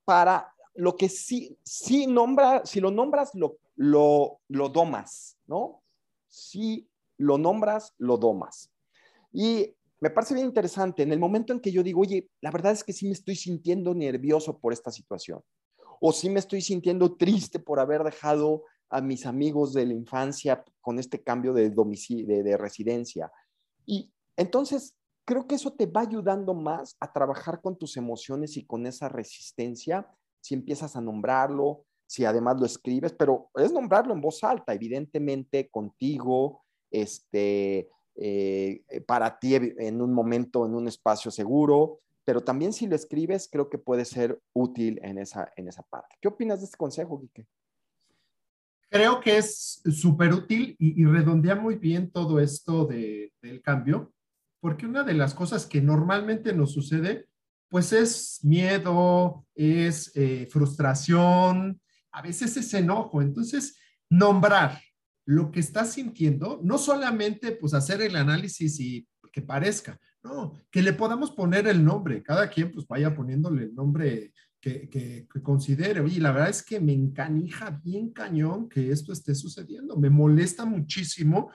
para 0.06 0.54
lo 0.74 0.96
que 0.96 1.10
sí, 1.10 1.58
sí 1.62 2.06
nombra, 2.06 2.64
si 2.64 2.80
lo 2.80 2.90
nombras, 2.90 3.34
lo, 3.34 3.58
lo, 3.76 4.40
lo 4.48 4.70
domas, 4.70 5.36
¿no? 5.46 5.82
Si 6.28 6.88
lo 7.18 7.36
nombras, 7.36 7.92
lo 7.98 8.16
domas. 8.16 8.72
Y 9.30 9.74
me 10.00 10.10
parece 10.10 10.34
bien 10.34 10.46
interesante 10.46 11.02
en 11.02 11.12
el 11.12 11.18
momento 11.18 11.52
en 11.52 11.60
que 11.60 11.72
yo 11.72 11.82
digo, 11.82 12.02
oye, 12.02 12.30
la 12.40 12.50
verdad 12.50 12.72
es 12.72 12.84
que 12.84 12.92
sí 12.92 13.06
me 13.06 13.12
estoy 13.12 13.36
sintiendo 13.36 13.94
nervioso 13.94 14.58
por 14.58 14.72
esta 14.72 14.90
situación, 14.90 15.40
o 16.00 16.12
sí 16.12 16.30
me 16.30 16.38
estoy 16.38 16.60
sintiendo 16.60 17.16
triste 17.16 17.58
por 17.58 17.80
haber 17.80 18.04
dejado 18.04 18.64
a 18.90 19.00
mis 19.00 19.26
amigos 19.26 19.72
de 19.72 19.86
la 19.86 19.92
infancia 19.92 20.64
con 20.80 20.98
este 20.98 21.22
cambio 21.22 21.52
de 21.52 21.70
domicilio, 21.70 22.42
de, 22.42 22.56
residencia. 22.56 23.30
Y 23.84 24.10
entonces 24.36 24.94
creo 25.24 25.46
que 25.46 25.56
eso 25.56 25.72
te 25.72 25.86
va 25.86 26.02
ayudando 26.02 26.54
más 26.54 26.96
a 27.00 27.12
trabajar 27.12 27.60
con 27.60 27.76
tus 27.76 27.96
emociones 27.96 28.56
y 28.56 28.64
con 28.64 28.86
esa 28.86 29.08
resistencia 29.08 30.08
si 30.40 30.54
empiezas 30.54 30.96
a 30.96 31.00
nombrarlo, 31.00 31.84
si 32.06 32.24
además 32.24 32.58
lo 32.58 32.64
escribes, 32.64 33.12
pero 33.12 33.50
es 33.56 33.72
nombrarlo 33.72 34.14
en 34.14 34.20
voz 34.20 34.42
alta, 34.42 34.72
evidentemente 34.72 35.68
contigo, 35.68 36.62
este, 36.90 37.90
eh, 38.20 38.82
para 39.06 39.38
ti 39.38 39.54
en 39.54 40.00
un 40.02 40.12
momento, 40.12 40.66
en 40.66 40.74
un 40.74 40.88
espacio 40.88 41.30
seguro, 41.30 42.00
pero 42.24 42.42
también 42.42 42.72
si 42.72 42.86
lo 42.86 42.94
escribes, 42.94 43.48
creo 43.50 43.70
que 43.70 43.78
puede 43.78 44.04
ser 44.04 44.38
útil 44.52 44.98
en 45.02 45.18
esa, 45.18 45.52
en 45.56 45.68
esa 45.68 45.82
parte. 45.84 46.16
¿Qué 46.20 46.28
opinas 46.28 46.58
de 46.58 46.66
este 46.66 46.76
consejo, 46.76 47.20
Quique? 47.20 47.46
Creo 48.90 49.20
que 49.20 49.38
es 49.38 49.80
súper 49.92 50.32
útil 50.32 50.74
y, 50.78 51.04
redondea 51.04 51.54
muy 51.54 51.76
bien 51.76 52.10
todo 52.10 52.40
esto 52.40 52.86
de, 52.86 53.32
del 53.40 53.62
cambio, 53.62 54.12
porque 54.60 54.86
una 54.86 55.04
de 55.04 55.14
las 55.14 55.32
cosas 55.32 55.64
que 55.64 55.80
normalmente 55.80 56.52
nos 56.52 56.72
sucede, 56.72 57.28
pues 57.68 57.92
es 57.92 58.40
miedo, 58.42 59.46
es 59.54 60.10
eh, 60.14 60.48
frustración, 60.50 61.80
a 62.10 62.22
veces 62.22 62.56
es 62.56 62.74
enojo. 62.74 63.22
Entonces, 63.22 63.78
nombrar, 64.10 64.80
lo 65.28 65.50
que 65.50 65.60
estás 65.60 65.92
sintiendo, 65.92 66.58
no 66.64 66.78
solamente 66.78 67.52
pues 67.52 67.74
hacer 67.74 68.00
el 68.00 68.16
análisis 68.16 68.80
y 68.80 69.06
que 69.30 69.42
parezca, 69.42 70.00
no, 70.22 70.54
que 70.70 70.80
le 70.80 70.94
podamos 70.94 71.32
poner 71.32 71.68
el 71.68 71.84
nombre, 71.84 72.22
cada 72.22 72.48
quien 72.48 72.72
pues 72.72 72.86
vaya 72.86 73.14
poniéndole 73.14 73.64
el 73.64 73.74
nombre 73.74 74.32
que, 74.58 74.88
que, 74.88 75.28
considere. 75.42 76.00
Oye, 76.00 76.18
la 76.18 76.32
verdad 76.32 76.48
es 76.48 76.62
que 76.62 76.80
me 76.80 76.94
encanija 76.94 77.78
bien 77.84 78.10
cañón 78.10 78.70
que 78.70 78.90
esto 78.90 79.12
esté 79.12 79.34
sucediendo, 79.34 79.98
me 79.98 80.08
molesta 80.08 80.64
muchísimo 80.64 81.50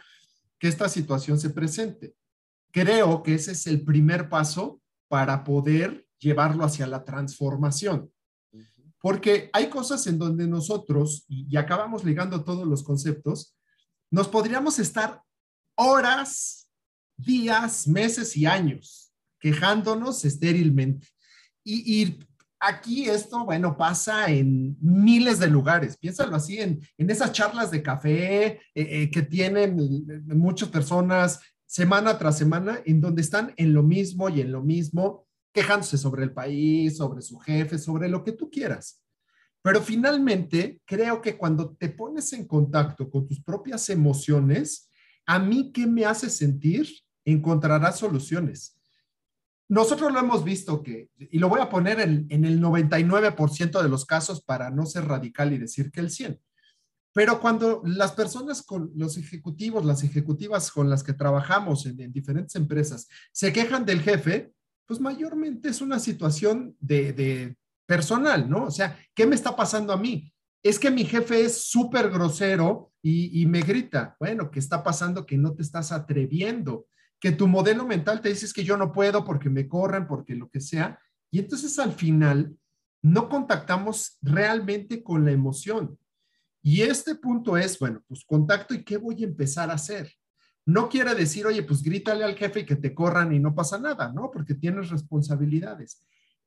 que 0.60 0.68
esta 0.68 0.88
situación 0.88 1.40
se 1.40 1.50
presente. 1.50 2.14
Creo 2.72 3.24
que 3.24 3.34
ese 3.34 3.54
es 3.54 3.66
el 3.66 3.84
primer 3.84 4.30
paso 4.30 4.84
para 5.08 5.44
poder 5.44 6.06
llevarlo 6.20 6.64
hacia 6.64 6.86
la 6.86 7.04
transformación. 7.04 8.12
Porque 9.02 9.50
hay 9.52 9.68
cosas 9.68 10.06
en 10.06 10.20
donde 10.20 10.48
nosotros, 10.48 11.26
y 11.28 11.58
acabamos 11.58 12.04
ligando 12.04 12.44
todos 12.44 12.68
los 12.68 12.84
conceptos, 12.84 13.56
nos 14.14 14.28
podríamos 14.28 14.78
estar 14.78 15.24
horas, 15.76 16.70
días, 17.18 17.88
meses 17.88 18.38
y 18.38 18.46
años 18.46 19.12
quejándonos 19.40 20.24
estérilmente. 20.24 21.08
Y, 21.66 22.20
aquí 22.60 23.10
esto, 23.10 23.44
bueno, 23.44 23.76
pasa 23.76 24.30
en 24.30 24.78
miles 24.80 25.40
de 25.40 25.48
lugares. 25.48 25.98
Piénsalo 25.98 26.36
así, 26.36 26.60
en, 26.60 26.80
esas 26.98 27.32
charlas 27.32 27.72
de 27.72 27.82
café 27.82 28.46
eh, 28.46 28.60
eh, 28.76 29.12
que 29.12 29.24
tienen 29.24 30.06
muchas 30.28 30.70
personas 30.70 31.40
semana 31.66 32.18
tras 32.20 32.38
semana, 32.38 32.82
en 32.86 33.02
donde 33.02 33.24
están 33.24 33.52
en 33.58 33.74
lo 33.74 33.82
mismo 33.82 34.30
y 34.30 34.42
en 34.42 34.52
lo 34.52 34.62
mismo, 34.62 35.26
quejándose 35.52 35.98
sobre 35.98 36.24
el 36.24 36.32
país, 36.32 36.98
sobre 36.98 37.24
su 37.24 37.40
jefe, 37.40 37.80
sobre 37.80 38.08
lo 38.10 38.24
que 38.24 38.34
tú 38.34 38.52
quieras. 38.52 39.03
Pero 39.64 39.82
finalmente, 39.82 40.82
creo 40.86 41.22
que 41.22 41.38
cuando 41.38 41.74
te 41.76 41.90
pones 41.90 42.34
en 42.34 42.46
contacto 42.46 43.10
con 43.10 43.26
tus 43.26 43.42
propias 43.42 43.90
emociones, 43.90 44.90
a 45.26 45.40
mí 45.40 45.72
qué 45.72 45.88
me 45.88 46.06
hace 46.06 46.30
sentir, 46.30 46.88
encontrarás 47.26 47.98
soluciones. 47.98 48.78
Nosotros 49.70 50.12
lo 50.12 50.20
hemos 50.20 50.44
visto 50.44 50.84
que, 50.84 51.10
y 51.18 51.40
lo 51.40 51.48
voy 51.48 51.62
a 51.62 51.70
poner 51.70 52.02
en, 52.02 52.28
el 52.30 52.62
99% 52.62 53.82
de 53.82 53.90
los 53.90 54.06
casos 54.06 54.44
para 54.44 54.70
no 54.70 54.86
ser 54.86 55.06
radical 55.06 55.54
y 55.54 55.58
decir 55.58 55.92
que 55.92 56.02
el 56.02 56.12
100. 56.12 56.40
Pero 57.14 57.40
cuando 57.40 57.82
las 57.86 58.12
personas 58.12 58.64
con 58.64 58.92
los 58.96 59.18
ejecutivos, 59.18 59.86
las 59.86 60.04
ejecutivas 60.04 60.72
con 60.72 60.90
las 60.90 61.04
que 61.04 61.14
trabajamos 61.14 61.86
en, 61.86 62.12
diferentes 62.12 62.56
empresas 62.56 63.08
se 63.32 63.54
quejan 63.54 63.86
del 63.86 64.02
jefe, 64.02 64.52
pues 64.86 65.00
mayormente 65.00 65.70
es 65.70 65.80
una 65.80 66.00
situación 66.00 66.76
de, 66.82 67.56
personal, 67.94 68.50
¿no? 68.50 68.66
O 68.66 68.72
sea, 68.72 68.98
¿qué 69.14 69.28
me 69.28 69.36
está 69.36 69.56
pasando 69.56 69.94
a 69.94 69.98
mí? 69.98 70.34
Es 70.64 70.80
que 70.80 70.90
mi 70.90 71.06
jefe 71.06 71.46
es 71.46 71.66
súper 71.70 72.10
grosero 72.10 72.92
y, 73.04 73.46
me 73.46 73.62
grita. 73.62 74.16
Bueno, 74.20 74.50
¿qué 74.50 74.58
está 74.58 74.84
pasando? 74.84 75.28
Que 75.28 75.38
no 75.38 75.54
te 75.54 75.62
estás 75.62 75.92
atreviendo, 75.92 76.88
que 77.20 77.32
tu 77.32 77.48
modelo 77.48 77.86
mental 77.86 78.20
te 78.20 78.30
dice 78.30 78.48
que 78.52 78.64
yo 78.64 78.78
no 78.78 78.92
puedo 78.92 79.24
porque 79.24 79.48
me 79.48 79.68
corran, 79.68 80.08
porque 80.08 80.34
lo 80.34 80.50
que 80.50 80.60
sea. 80.60 81.00
Y 81.30 81.38
entonces 81.38 81.78
al 81.78 81.92
final 81.92 82.58
no 83.04 83.30
contactamos 83.30 84.18
realmente 84.24 85.04
con 85.04 85.24
la 85.24 85.32
emoción. 85.32 85.96
Y 86.64 86.82
este 86.82 87.14
punto 87.14 87.58
es, 87.58 87.78
bueno, 87.78 88.02
pues 88.08 88.24
contacto 88.26 88.74
y 88.74 88.84
qué 88.84 88.98
voy 88.98 89.22
a 89.22 89.28
empezar 89.28 89.70
a 89.70 89.76
hacer. 89.76 90.12
No 90.66 90.90
quiere 90.90 91.14
decir, 91.14 91.46
oye, 91.46 91.62
pues 91.62 91.84
grítale 91.84 92.24
al 92.24 92.36
jefe 92.36 92.62
y 92.62 92.66
que 92.66 92.78
te 92.78 92.96
corran 92.96 93.34
y 93.34 93.40
no 93.40 93.54
pasa 93.54 93.78
nada, 93.78 94.12
¿no? 94.12 94.32
Porque 94.32 94.56
tienes 94.56 94.90
responsabilidades. 94.90 96.02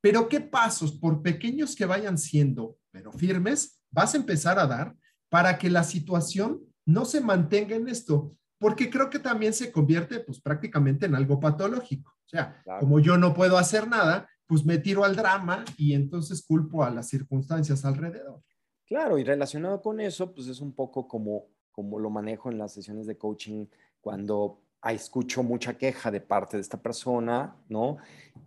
Pero 0.06 0.28
qué 0.28 0.40
pasos, 0.40 0.92
por 0.92 1.20
pequeños 1.20 1.74
que 1.74 1.84
vayan 1.84 2.16
siendo, 2.16 2.78
pero 2.92 3.10
firmes, 3.10 3.80
vas 3.90 4.14
a 4.14 4.18
empezar 4.18 4.56
a 4.56 4.68
dar 4.68 4.94
para 5.28 5.58
que 5.58 5.68
la 5.68 5.82
situación 5.82 6.60
no 6.84 7.04
se 7.04 7.20
mantenga 7.20 7.74
en 7.74 7.88
esto, 7.88 8.32
porque 8.56 8.88
creo 8.88 9.10
que 9.10 9.18
también 9.18 9.52
se 9.52 9.72
convierte 9.72 10.20
pues 10.20 10.40
prácticamente 10.40 11.06
en 11.06 11.16
algo 11.16 11.40
patológico. 11.40 12.12
O 12.24 12.28
sea, 12.28 12.62
como 12.78 13.00
yo 13.00 13.18
no 13.18 13.34
puedo 13.34 13.58
hacer 13.58 13.88
nada, 13.88 14.28
pues 14.46 14.64
me 14.64 14.78
tiro 14.78 15.02
al 15.02 15.16
drama 15.16 15.64
y 15.76 15.94
entonces 15.94 16.46
culpo 16.46 16.84
a 16.84 16.90
las 16.90 17.08
circunstancias 17.08 17.84
alrededor. 17.84 18.40
Claro, 18.86 19.18
y 19.18 19.24
relacionado 19.24 19.82
con 19.82 19.98
eso, 19.98 20.32
pues 20.32 20.46
es 20.46 20.60
un 20.60 20.72
poco 20.72 21.08
como, 21.08 21.46
como 21.72 21.98
lo 21.98 22.10
manejo 22.10 22.48
en 22.48 22.58
las 22.58 22.72
sesiones 22.72 23.08
de 23.08 23.18
coaching 23.18 23.66
cuando 24.00 24.62
escucho 24.84 25.42
mucha 25.42 25.76
queja 25.76 26.12
de 26.12 26.20
parte 26.20 26.56
de 26.56 26.60
esta 26.60 26.80
persona, 26.80 27.56
¿no? 27.68 27.96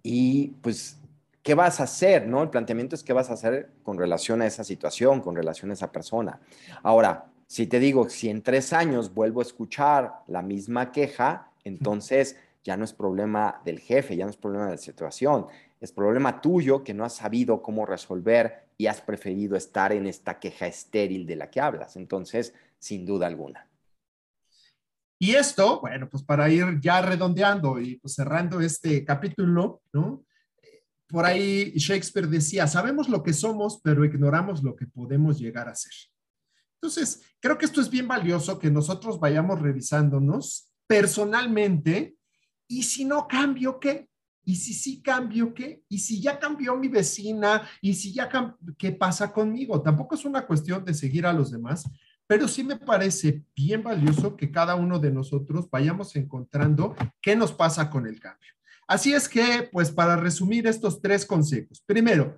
Y 0.02 0.52
pues, 0.62 1.02
¿qué 1.44 1.54
vas 1.54 1.80
a 1.80 1.84
hacer, 1.84 2.28
no? 2.28 2.44
El 2.44 2.50
planteamiento 2.50 2.96
es 2.96 3.04
qué 3.04 3.14
vas 3.14 3.30
a 3.30 3.34
hacer 3.34 3.72
con 3.84 3.98
relación 3.98 4.42
a 4.42 4.48
esa 4.48 4.64
situación, 4.64 5.22
con 5.22 5.36
relación 5.36 5.72
a 5.72 5.74
esa 5.74 5.92
persona. 5.92 6.40
Ahora, 6.84 7.32
si 7.48 7.68
te 7.68 7.80
digo, 7.80 8.10
si 8.10 8.30
en 8.30 8.42
tres 8.42 8.74
años 8.74 9.14
vuelvo 9.14 9.40
a 9.40 9.44
escuchar 9.44 10.22
la 10.28 10.42
misma 10.42 10.92
queja, 10.92 11.52
entonces 11.64 12.38
ya 12.64 12.78
no 12.78 12.86
es 12.86 12.94
problema 12.94 13.62
del 13.66 13.80
jefe, 13.80 14.16
ya 14.16 14.26
no 14.26 14.32
es 14.32 14.38
problema 14.38 14.66
de 14.66 14.72
la 14.72 14.78
situación, 14.78 15.48
es 15.80 15.92
problema 15.92 16.42
tuyo 16.42 16.84
que 16.84 16.94
no 16.94 17.06
has 17.06 17.16
sabido 17.16 17.62
cómo 17.62 17.86
resolver 17.86 18.68
y 18.78 18.88
has 18.88 19.02
preferido 19.02 19.56
estar 19.56 19.92
en 19.94 20.06
esta 20.08 20.40
queja 20.40 20.68
estéril 20.68 21.26
de 21.26 21.38
la 21.38 21.50
que 21.50 21.62
hablas. 21.62 21.96
Entonces, 21.96 22.54
sin 22.78 23.06
duda 23.06 23.28
alguna. 23.28 23.68
Y 25.22 25.36
esto, 25.36 25.82
bueno, 25.82 26.10
pues 26.10 26.24
para 26.24 26.50
ir 26.50 26.80
ya 26.80 27.02
redondeando 27.02 27.80
y 27.80 27.96
pues 27.96 28.14
cerrando 28.14 28.62
este 28.62 29.04
capítulo, 29.04 29.82
¿no? 29.92 30.24
Por 31.10 31.26
ahí 31.26 31.74
Shakespeare 31.76 32.28
decía, 32.28 32.68
sabemos 32.68 33.10
lo 33.10 33.24
que 33.24 33.34
somos, 33.34 33.82
pero 33.84 34.06
ignoramos 34.06 34.64
lo 34.64 34.76
que 34.76 34.86
podemos 34.86 35.40
llegar 35.40 35.68
a 35.68 35.76
ser. 35.76 35.92
Entonces, 36.76 37.24
creo 37.40 37.58
que 37.58 37.66
esto 37.66 37.82
es 37.82 37.90
bien 37.90 38.08
valioso 38.08 38.60
que 38.60 38.70
nosotros 38.70 39.20
vayamos 39.20 39.60
revisándonos 39.60 40.72
personalmente 40.88 42.16
y 42.68 42.84
si 42.84 43.06
no 43.06 43.28
cambio, 43.28 43.80
¿qué? 43.80 44.08
¿Y 44.46 44.56
si 44.56 44.74
sí 44.74 45.02
cambio 45.02 45.54
qué? 45.54 45.84
¿Y 45.90 45.98
si 45.98 46.22
ya 46.22 46.40
cambió 46.40 46.76
mi 46.76 46.88
vecina? 46.88 47.68
¿Y 47.82 47.96
si 47.96 48.14
ya 48.14 48.30
qué 48.78 48.92
pasa 48.92 49.34
conmigo? 49.34 49.82
Tampoco 49.82 50.14
es 50.14 50.26
una 50.26 50.46
cuestión 50.46 50.86
de 50.86 50.94
seguir 50.94 51.26
a 51.26 51.34
los 51.34 51.52
demás, 51.52 51.90
pero 52.28 52.48
sí 52.48 52.64
me 52.64 52.78
parece 52.78 53.44
bien 53.56 53.82
valioso 53.82 54.38
que 54.38 54.52
cada 54.52 54.76
uno 54.76 55.00
de 55.00 55.12
nosotros 55.12 55.70
vayamos 55.70 56.16
encontrando 56.16 56.96
qué 57.22 57.36
nos 57.36 57.52
pasa 57.52 57.90
con 57.90 58.06
el 58.06 58.20
cambio. 58.20 58.59
Así 58.90 59.14
es 59.14 59.30
que, 59.30 59.70
pues 59.72 59.92
para 59.92 60.18
resumir 60.18 60.68
estos 60.68 61.02
tres 61.02 61.26
consejos. 61.26 61.82
Primero, 61.86 62.38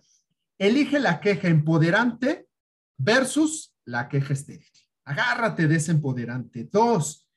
elige 0.60 1.00
la 1.00 1.20
queja 1.20 1.48
empoderante 1.48 2.48
versus 2.98 3.74
la 3.86 4.08
queja 4.08 4.34
estéril. 4.34 4.68
Agárrate 5.06 5.68
de 5.68 5.78
ese 5.78 5.92
empoderante. 5.92 6.70
Dos, 6.72 7.28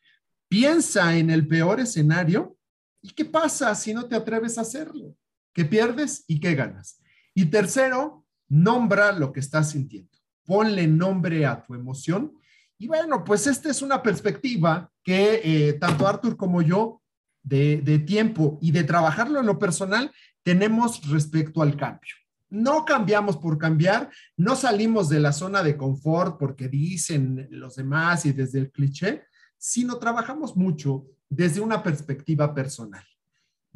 piensa 0.48 1.16
en 1.16 1.30
el 1.30 1.46
peor 1.46 1.80
escenario 1.80 2.58
¿Y 3.04 3.10
qué 3.10 3.26
pasa 3.26 3.74
si 3.74 3.92
no 3.92 4.06
te 4.06 4.16
atreves 4.16 4.56
a 4.56 4.62
hacerlo? 4.62 5.14
¿Qué 5.52 5.66
pierdes 5.66 6.24
y 6.26 6.40
qué 6.40 6.54
ganas? 6.54 7.02
Y 7.34 7.44
tercero, 7.44 8.24
nombra 8.48 9.12
lo 9.12 9.30
que 9.30 9.40
estás 9.40 9.72
sintiendo. 9.72 10.10
Ponle 10.46 10.86
nombre 10.86 11.44
a 11.44 11.62
tu 11.62 11.74
emoción. 11.74 12.32
Y 12.78 12.88
bueno, 12.88 13.22
pues 13.22 13.46
esta 13.46 13.68
es 13.68 13.82
una 13.82 14.02
perspectiva 14.02 14.90
que 15.02 15.42
eh, 15.44 15.74
tanto 15.74 16.08
Arthur 16.08 16.38
como 16.38 16.62
yo, 16.62 17.02
de, 17.44 18.02
tiempo 18.06 18.58
y 18.60 18.72
de 18.72 18.84
trabajarlo 18.84 19.40
en 19.40 19.46
lo 19.46 19.58
personal, 19.58 20.10
tenemos 20.42 21.08
respecto 21.08 21.62
al 21.62 21.76
cambio. 21.76 22.14
No 22.50 22.84
cambiamos 22.84 23.36
por 23.36 23.58
cambiar, 23.58 24.10
no 24.36 24.56
salimos 24.56 25.08
de 25.08 25.20
la 25.20 25.32
zona 25.32 25.62
de 25.62 25.76
confort 25.76 26.38
porque 26.38 26.68
dicen 26.68 27.48
los 27.50 27.76
demás 27.76 28.26
y 28.26 28.32
desde 28.32 28.60
el 28.60 28.70
cliché, 28.70 29.24
sino 29.58 29.98
trabajamos 29.98 30.56
mucho 30.56 31.06
desde 31.28 31.60
una 31.60 31.82
perspectiva 31.82 32.54
personal. 32.54 33.04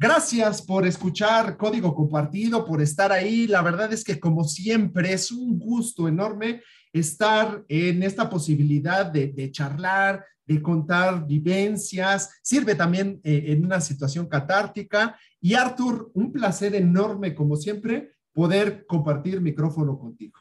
Gracias 0.01 0.61
por 0.61 0.87
escuchar 0.87 1.57
Código 1.57 1.93
Compartido, 1.93 2.63
por 2.63 2.81
estar 2.81 3.11
ahí. 3.11 3.47
La 3.47 3.61
verdad 3.61 3.91
es 3.91 4.05
que 4.05 4.17
como 4.17 4.45
siempre 4.45 5.11
es 5.11 5.29
un 5.29 5.59
gusto 5.59 6.07
enorme 6.07 6.61
estar 6.93 7.65
en 7.67 8.01
esta 8.03 8.29
posibilidad 8.29 9.07
de, 9.07 9.51
charlar, 9.51 10.23
de 10.45 10.61
contar 10.61 11.27
vivencias. 11.27 12.29
Sirve 12.41 12.75
también 12.75 13.19
eh, 13.25 13.47
en 13.47 13.65
una 13.65 13.81
situación 13.81 14.29
catártica. 14.29 15.19
Y 15.41 15.55
Arthur, 15.55 16.11
un 16.13 16.31
placer 16.31 16.75
enorme 16.75 17.35
como 17.35 17.57
siempre 17.57 18.13
poder 18.31 18.85
compartir 18.85 19.41
micrófono 19.41 19.99
contigo. 19.99 20.39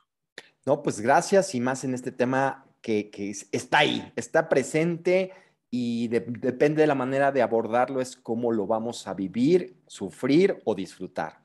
No, 0.67 0.85
pues 0.85 1.01
gracias 1.01 1.53
y 1.57 1.61
más 1.61 1.83
en 1.83 1.95
este 1.95 2.13
tema 2.13 2.65
que, 2.81 3.11
que 3.11 3.35
está 3.51 3.79
ahí, 3.79 4.13
está 4.15 4.49
presente 4.49 5.33
y 5.71 6.09
depende 6.09 6.83
de 6.83 6.87
la 6.87 6.95
manera 6.95 7.31
de 7.31 7.43
abordarlo, 7.43 8.01
es 8.01 8.17
cómo 8.17 8.53
lo 8.53 8.67
vamos 8.67 9.07
a 9.07 9.15
vivir, 9.15 9.77
sufrir 9.87 10.61
o 10.65 10.75
disfrutar. 10.75 11.41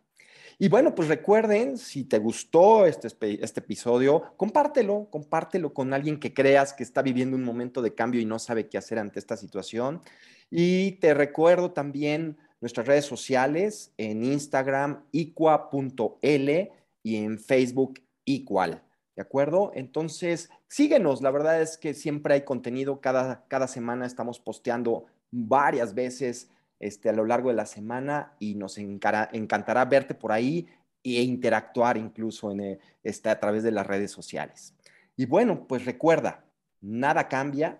Y 0.60 0.70
bueno, 0.70 0.96
pues 0.96 1.08
recuerden, 1.08 1.78
si 1.78 2.06
te 2.06 2.20
gustó 2.20 2.86
este, 2.86 3.08
este 3.44 3.60
episodio, 3.60 4.34
compártelo, 4.38 5.08
compártelo 5.10 5.74
con 5.74 5.94
alguien 5.94 6.20
que 6.20 6.34
creas 6.34 6.74
que 6.74 6.84
está 6.84 7.02
viviendo 7.02 7.36
un 7.36 7.44
momento 7.44 7.82
de 7.82 7.96
cambio 7.96 8.22
y 8.22 8.26
no 8.26 8.40
sabe 8.40 8.70
qué 8.70 8.78
hacer 8.78 9.00
ante 9.00 9.20
esta 9.20 9.36
situación. 9.36 10.02
Y 10.50 10.94
te 10.94 11.14
recuerdo 11.14 11.72
también 11.72 12.38
nuestras 12.62 12.88
redes 12.88 13.06
sociales 13.06 13.92
en 13.98 14.24
Instagram, 14.24 15.04
iqua.l 15.12 16.72
y 17.02 17.16
en 17.18 17.40
Facebook, 17.40 18.00
igual. 18.24 18.84
¿De 19.16 19.22
acuerdo? 19.22 19.72
Entonces, 19.76 20.50
síguenos. 20.74 21.22
La 21.22 21.30
verdad 21.30 21.62
es 21.62 21.78
que 21.78 21.94
siempre 21.94 22.34
hay 22.34 22.42
contenido. 22.42 23.00
Cada, 23.00 23.46
cada 23.48 23.68
semana 23.68 24.08
estamos 24.08 24.40
posteando 24.40 25.06
varias 25.30 25.94
veces 25.94 26.50
este, 26.80 27.10
a 27.10 27.14
lo 27.14 27.26
largo 27.26 27.50
de 27.50 27.56
la 27.56 27.68
semana 27.68 28.34
y 28.40 28.56
nos 28.56 28.80
encantará 28.80 29.86
verte 29.86 30.16
por 30.16 30.32
ahí 30.32 30.68
e 31.04 31.22
interactuar 31.22 31.98
incluso 31.98 32.52
en, 32.52 32.60
eh, 32.62 32.80
este, 33.04 33.30
a 33.30 33.40
través 33.40 33.62
de 33.62 33.72
las 33.72 33.86
redes 33.86 34.10
sociales. 34.10 34.74
Y 35.16 35.28
bueno, 35.28 35.68
pues 35.68 35.86
recuerda, 35.86 36.44
nada 36.82 37.28
cambia, 37.28 37.80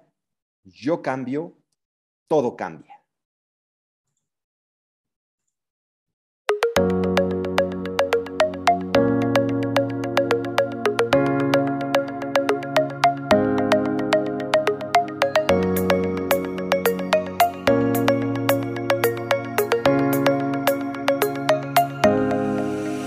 yo 0.64 1.02
cambio, 1.02 1.58
todo 2.28 2.56
cambia. 2.56 3.03